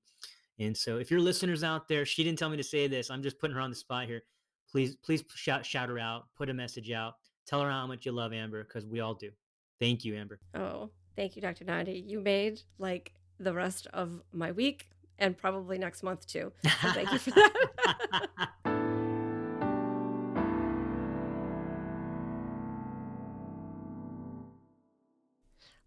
And 0.58 0.76
so 0.76 0.98
if 0.98 1.10
your 1.10 1.20
listeners 1.20 1.64
out 1.64 1.88
there, 1.88 2.04
she 2.04 2.22
didn't 2.22 2.38
tell 2.38 2.48
me 2.48 2.56
to 2.56 2.64
say 2.64 2.86
this. 2.86 3.10
I'm 3.10 3.22
just 3.22 3.38
putting 3.38 3.56
her 3.56 3.60
on 3.60 3.70
the 3.70 3.76
spot 3.76 4.06
here. 4.06 4.22
Please, 4.70 4.96
please 4.96 5.24
shout, 5.34 5.64
shout 5.64 5.88
her 5.88 5.98
out, 5.98 6.24
put 6.36 6.50
a 6.50 6.54
message 6.54 6.90
out, 6.90 7.14
tell 7.46 7.60
her 7.60 7.70
how 7.70 7.86
much 7.86 8.06
you 8.06 8.12
love 8.12 8.32
Amber 8.32 8.64
because 8.64 8.86
we 8.86 9.00
all 9.00 9.14
do. 9.14 9.30
Thank 9.80 10.04
you, 10.04 10.16
Amber. 10.16 10.40
Oh, 10.54 10.90
thank 11.16 11.36
you, 11.36 11.42
Dr. 11.42 11.64
Nandi. 11.64 12.04
You 12.06 12.20
made 12.20 12.60
like 12.78 13.12
the 13.38 13.52
rest 13.52 13.86
of 13.92 14.22
my 14.32 14.52
week 14.52 14.88
and 15.18 15.36
probably 15.36 15.78
next 15.78 16.02
month 16.02 16.26
too. 16.26 16.52
So 16.62 16.90
thank 16.92 17.12
you 17.12 17.18
for 17.18 17.30
that. 17.30 18.48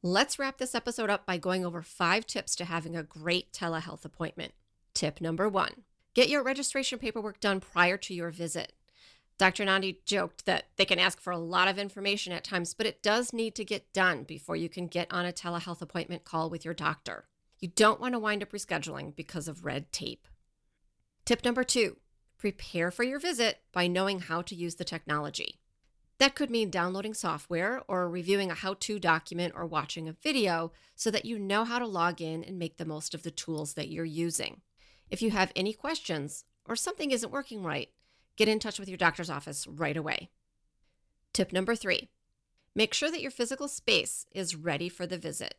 Let's 0.10 0.40
wrap 0.40 0.58
this 0.58 0.74
episode 0.74 1.10
up 1.10 1.26
by 1.26 1.38
going 1.38 1.66
over 1.66 1.82
five 1.82 2.26
tips 2.26 2.56
to 2.56 2.64
having 2.64 2.96
a 2.96 3.04
great 3.04 3.52
telehealth 3.52 4.06
appointment. 4.06 4.54
Tip 4.94 5.20
number 5.20 5.50
one 5.50 5.82
get 6.14 6.30
your 6.30 6.44
registration 6.44 6.98
paperwork 6.98 7.42
done 7.42 7.60
prior 7.60 7.98
to 7.98 8.14
your 8.14 8.32
visit. 8.32 8.72
Dr. 9.38 9.66
Nandi 9.66 10.00
joked 10.06 10.46
that 10.46 10.68
they 10.78 10.86
can 10.86 10.98
ask 10.98 11.20
for 11.20 11.32
a 11.32 11.38
lot 11.38 11.68
of 11.68 11.78
information 11.78 12.32
at 12.32 12.46
times, 12.46 12.74
but 12.74 12.86
it 12.86 13.04
does 13.04 13.34
need 13.34 13.54
to 13.56 13.66
get 13.66 13.92
done 13.92 14.24
before 14.24 14.56
you 14.56 14.70
can 14.70 14.88
get 14.88 15.12
on 15.12 15.26
a 15.26 15.34
telehealth 15.34 15.82
appointment 15.82 16.24
call 16.24 16.50
with 16.50 16.64
your 16.64 16.74
doctor. 16.74 17.26
You 17.60 17.68
don't 17.68 18.00
want 18.00 18.14
to 18.14 18.20
wind 18.20 18.42
up 18.42 18.54
rescheduling 18.54 19.14
because 19.14 19.50
of 19.50 19.66
red 19.66 19.92
tape. 19.92 20.26
Tip 21.26 21.44
number 21.44 21.66
two 21.66 21.98
prepare 22.38 22.92
for 22.92 23.04
your 23.04 23.20
visit 23.20 23.60
by 23.74 23.88
knowing 23.88 24.22
how 24.22 24.42
to 24.44 24.56
use 24.56 24.76
the 24.76 24.86
technology. 24.86 25.60
That 26.20 26.34
could 26.34 26.50
mean 26.50 26.72
downloading 26.72 27.14
software 27.14 27.82
or 27.88 28.10
reviewing 28.10 28.50
a 28.50 28.56
how 28.56 28.76
to 28.80 29.00
document 29.00 29.54
or 29.56 29.66
watching 29.66 30.08
a 30.08 30.14
video 30.14 30.72
so 30.96 31.12
that 31.12 31.26
you 31.26 31.38
know 31.38 31.64
how 31.64 31.78
to 31.78 31.86
log 31.86 32.22
in 32.22 32.44
and 32.44 32.58
make 32.58 32.78
the 32.78 32.86
most 32.86 33.14
of 33.14 33.22
the 33.22 33.32
tools 33.32 33.76
that 33.76 33.90
you're 33.90 34.06
using. 34.06 34.62
If 35.12 35.22
you 35.22 35.32
have 35.32 35.52
any 35.56 35.74
questions 35.74 36.44
or 36.66 36.76
something 36.76 37.12
isn't 37.12 37.32
working 37.32 37.64
right, 37.64 37.90
get 38.36 38.48
in 38.48 38.60
touch 38.60 38.80
with 38.80 38.90
your 38.90 38.98
doctor's 38.98 39.30
office 39.30 39.68
right 39.68 39.96
away. 39.96 40.30
Tip 41.34 41.54
number 41.54 41.76
three 41.76 42.10
make 42.74 42.94
sure 42.94 43.10
that 43.10 43.22
your 43.22 43.32
physical 43.32 43.68
space 43.68 44.26
is 44.32 44.56
ready 44.56 44.90
for 44.90 45.08
the 45.08 45.18
visit. 45.18 45.56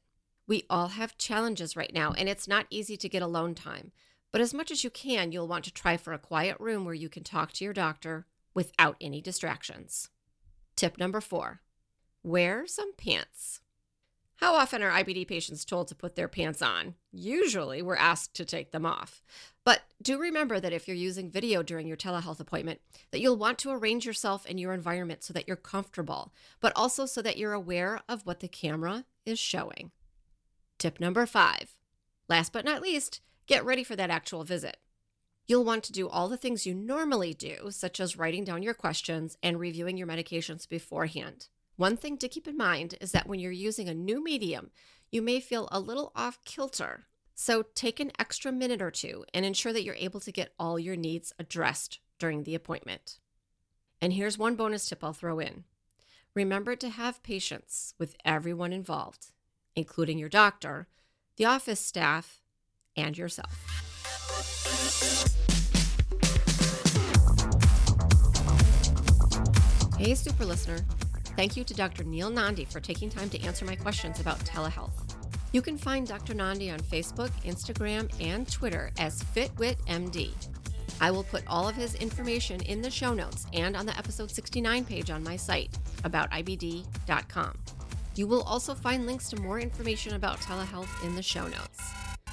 We 0.46 0.64
all 0.70 0.88
have 0.88 1.18
challenges 1.18 1.76
right 1.76 1.92
now, 1.92 2.12
and 2.12 2.28
it's 2.28 2.48
not 2.48 2.66
easy 2.70 2.96
to 2.96 3.08
get 3.08 3.22
alone 3.22 3.54
time. 3.54 3.90
But 4.30 4.40
as 4.40 4.54
much 4.54 4.70
as 4.70 4.84
you 4.84 4.90
can, 4.90 5.32
you'll 5.32 5.48
want 5.48 5.64
to 5.64 5.72
try 5.72 5.96
for 5.96 6.12
a 6.12 6.18
quiet 6.18 6.56
room 6.60 6.84
where 6.84 6.94
you 6.94 7.08
can 7.08 7.24
talk 7.24 7.52
to 7.52 7.64
your 7.64 7.72
doctor 7.72 8.26
without 8.54 8.96
any 9.00 9.20
distractions. 9.20 10.10
Tip 10.78 10.96
number 10.96 11.20
four 11.20 11.60
wear 12.22 12.64
some 12.68 12.92
pants. 12.94 13.62
How 14.36 14.54
often 14.54 14.80
are 14.80 14.92
IBD 14.92 15.26
patients 15.26 15.64
told 15.64 15.88
to 15.88 15.96
put 15.96 16.14
their 16.14 16.28
pants 16.28 16.62
on? 16.62 16.94
Usually, 17.10 17.82
we're 17.82 17.96
asked 17.96 18.34
to 18.36 18.44
take 18.44 18.70
them 18.70 18.86
off. 18.86 19.20
But 19.64 19.80
do 20.00 20.20
remember 20.20 20.60
that 20.60 20.72
if 20.72 20.86
you're 20.86 20.96
using 20.96 21.32
video 21.32 21.64
during 21.64 21.88
your 21.88 21.96
telehealth 21.96 22.38
appointment, 22.38 22.78
that 23.10 23.20
you'll 23.20 23.36
want 23.36 23.58
to 23.58 23.72
arrange 23.72 24.06
yourself 24.06 24.46
in 24.46 24.56
your 24.56 24.72
environment 24.72 25.24
so 25.24 25.32
that 25.32 25.48
you're 25.48 25.56
comfortable, 25.56 26.32
but 26.60 26.72
also 26.76 27.06
so 27.06 27.22
that 27.22 27.38
you're 27.38 27.54
aware 27.54 28.00
of 28.08 28.24
what 28.24 28.38
the 28.38 28.46
camera 28.46 29.04
is 29.26 29.40
showing. 29.40 29.90
Tip 30.78 31.00
number 31.00 31.26
5. 31.26 31.74
Last 32.28 32.52
but 32.52 32.64
not 32.64 32.82
least, 32.82 33.20
get 33.48 33.64
ready 33.64 33.82
for 33.82 33.96
that 33.96 34.10
actual 34.10 34.44
visit. 34.44 34.76
You'll 35.48 35.64
want 35.64 35.82
to 35.84 35.92
do 35.92 36.10
all 36.10 36.28
the 36.28 36.36
things 36.36 36.66
you 36.66 36.74
normally 36.74 37.32
do, 37.32 37.70
such 37.70 38.00
as 38.00 38.18
writing 38.18 38.44
down 38.44 38.62
your 38.62 38.74
questions 38.74 39.38
and 39.42 39.58
reviewing 39.58 39.96
your 39.96 40.06
medications 40.06 40.68
beforehand. 40.68 41.48
One 41.76 41.96
thing 41.96 42.18
to 42.18 42.28
keep 42.28 42.46
in 42.46 42.56
mind 42.58 42.96
is 43.00 43.12
that 43.12 43.26
when 43.26 43.40
you're 43.40 43.50
using 43.50 43.88
a 43.88 43.94
new 43.94 44.22
medium, 44.22 44.70
you 45.10 45.22
may 45.22 45.40
feel 45.40 45.66
a 45.72 45.80
little 45.80 46.12
off 46.14 46.38
kilter. 46.44 47.06
So 47.34 47.64
take 47.74 47.98
an 47.98 48.12
extra 48.18 48.52
minute 48.52 48.82
or 48.82 48.90
two 48.90 49.24
and 49.32 49.46
ensure 49.46 49.72
that 49.72 49.84
you're 49.84 49.94
able 49.94 50.20
to 50.20 50.32
get 50.32 50.52
all 50.58 50.78
your 50.78 50.96
needs 50.96 51.32
addressed 51.38 51.98
during 52.18 52.42
the 52.42 52.54
appointment. 52.54 53.18
And 54.02 54.12
here's 54.12 54.36
one 54.36 54.54
bonus 54.54 54.86
tip 54.86 55.02
I'll 55.02 55.14
throw 55.14 55.38
in 55.38 55.64
remember 56.34 56.76
to 56.76 56.90
have 56.90 57.22
patience 57.22 57.94
with 57.98 58.16
everyone 58.22 58.72
involved, 58.72 59.28
including 59.74 60.18
your 60.18 60.28
doctor, 60.28 60.88
the 61.36 61.46
office 61.46 61.80
staff, 61.80 62.42
and 62.96 63.16
yourself. 63.16 64.57
Hey, 69.98 70.14
super 70.14 70.44
listener. 70.44 70.78
Thank 71.36 71.56
you 71.56 71.64
to 71.64 71.74
Dr. 71.74 72.04
Neil 72.04 72.30
Nandi 72.30 72.64
for 72.64 72.80
taking 72.80 73.10
time 73.10 73.28
to 73.30 73.42
answer 73.42 73.64
my 73.64 73.76
questions 73.76 74.20
about 74.20 74.38
telehealth. 74.40 75.14
You 75.52 75.62
can 75.62 75.78
find 75.78 76.06
Dr. 76.06 76.34
Nandi 76.34 76.70
on 76.70 76.80
Facebook, 76.80 77.30
Instagram, 77.44 78.10
and 78.20 78.50
Twitter 78.50 78.90
as 78.98 79.22
FitWitMD. 79.22 80.30
I 81.00 81.10
will 81.10 81.24
put 81.24 81.42
all 81.46 81.68
of 81.68 81.76
his 81.76 81.94
information 81.94 82.60
in 82.62 82.82
the 82.82 82.90
show 82.90 83.14
notes 83.14 83.46
and 83.52 83.76
on 83.76 83.86
the 83.86 83.96
episode 83.96 84.30
69 84.30 84.84
page 84.84 85.10
on 85.10 85.22
my 85.22 85.36
site, 85.36 85.70
aboutibd.com. 86.02 87.58
You 88.14 88.26
will 88.26 88.42
also 88.42 88.74
find 88.74 89.06
links 89.06 89.30
to 89.30 89.40
more 89.40 89.60
information 89.60 90.14
about 90.14 90.40
telehealth 90.40 91.04
in 91.04 91.14
the 91.14 91.22
show 91.22 91.46
notes. 91.46 91.92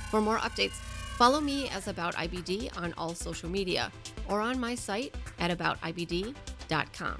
For 0.09 0.19
more 0.19 0.37
updates, 0.37 0.79
follow 1.15 1.39
me 1.39 1.69
as 1.69 1.87
About 1.87 2.13
IBD 2.15 2.77
on 2.77 2.93
all 2.97 3.15
social 3.15 3.49
media 3.49 3.91
or 4.27 4.41
on 4.41 4.59
my 4.59 4.75
site 4.75 5.15
at 5.39 5.57
aboutibd.com. 5.57 7.17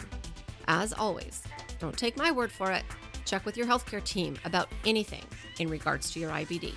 As 0.68 0.94
always, 0.94 1.44
don't 1.80 1.98
take 1.98 2.18
my 2.18 2.32
word 2.32 2.52
for 2.52 2.72
it. 2.72 2.84
Check 3.26 3.46
with 3.46 3.56
your 3.56 3.68
healthcare 3.68 4.04
team 4.04 4.38
about 4.44 4.70
anything 4.86 5.24
in 5.60 5.70
regards 5.70 6.12
to 6.12 6.20
your 6.20 6.30
IBD. 6.32 6.74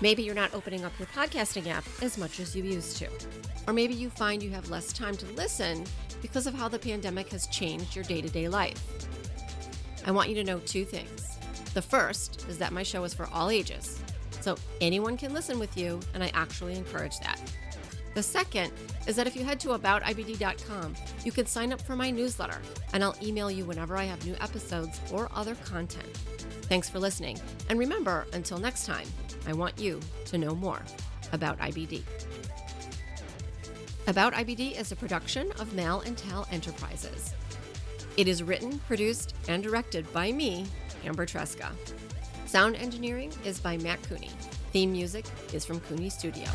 Maybe 0.00 0.22
you're 0.22 0.34
not 0.34 0.52
opening 0.52 0.84
up 0.84 0.92
your 0.98 1.08
podcasting 1.08 1.68
app 1.68 1.84
as 2.02 2.18
much 2.18 2.40
as 2.40 2.54
you 2.54 2.64
used 2.64 2.96
to. 2.98 3.08
Or 3.66 3.72
maybe 3.72 3.94
you 3.94 4.10
find 4.10 4.42
you 4.42 4.50
have 4.50 4.68
less 4.68 4.92
time 4.92 5.16
to 5.16 5.26
listen 5.32 5.84
because 6.20 6.46
of 6.46 6.54
how 6.54 6.68
the 6.68 6.78
pandemic 6.78 7.30
has 7.30 7.46
changed 7.46 7.94
your 7.94 8.04
day 8.04 8.20
to 8.20 8.28
day 8.28 8.48
life. 8.48 8.82
I 10.04 10.10
want 10.10 10.28
you 10.28 10.34
to 10.36 10.44
know 10.44 10.58
two 10.60 10.84
things. 10.84 11.38
The 11.72 11.82
first 11.82 12.46
is 12.48 12.58
that 12.58 12.72
my 12.72 12.82
show 12.82 13.04
is 13.04 13.14
for 13.14 13.28
all 13.32 13.48
ages, 13.48 14.00
so 14.46 14.54
anyone 14.80 15.16
can 15.16 15.34
listen 15.34 15.58
with 15.58 15.76
you, 15.76 15.98
and 16.14 16.22
I 16.22 16.30
actually 16.32 16.76
encourage 16.76 17.18
that. 17.18 17.40
The 18.14 18.22
second 18.22 18.70
is 19.08 19.16
that 19.16 19.26
if 19.26 19.34
you 19.34 19.42
head 19.42 19.58
to 19.58 19.70
aboutibd.com, 19.70 20.94
you 21.24 21.32
can 21.32 21.46
sign 21.46 21.72
up 21.72 21.82
for 21.82 21.96
my 21.96 22.12
newsletter, 22.12 22.62
and 22.92 23.02
I'll 23.02 23.16
email 23.20 23.50
you 23.50 23.64
whenever 23.64 23.96
I 23.96 24.04
have 24.04 24.24
new 24.24 24.36
episodes 24.40 25.00
or 25.12 25.28
other 25.34 25.56
content. 25.56 26.06
Thanks 26.68 26.88
for 26.88 27.00
listening, 27.00 27.40
and 27.68 27.76
remember, 27.76 28.24
until 28.34 28.58
next 28.58 28.86
time, 28.86 29.08
I 29.48 29.52
want 29.52 29.80
you 29.80 29.98
to 30.26 30.38
know 30.38 30.54
more 30.54 30.80
about 31.32 31.58
IBD. 31.58 32.04
About 34.06 34.32
IBD 34.34 34.78
is 34.78 34.92
a 34.92 34.96
production 34.96 35.50
of 35.58 35.74
Mal 35.74 36.02
and 36.02 36.16
Tal 36.16 36.46
Enterprises. 36.52 37.34
It 38.16 38.28
is 38.28 38.44
written, 38.44 38.78
produced, 38.86 39.34
and 39.48 39.60
directed 39.60 40.10
by 40.12 40.30
me, 40.30 40.66
Amber 41.04 41.26
Tresca. 41.26 41.72
Sound 42.56 42.76
engineering 42.76 43.30
is 43.44 43.60
by 43.60 43.76
Matt 43.76 44.02
Cooney. 44.04 44.30
Theme 44.72 44.90
music 44.90 45.26
is 45.52 45.66
from 45.66 45.78
Cooney 45.80 46.08
Studio. 46.08 46.46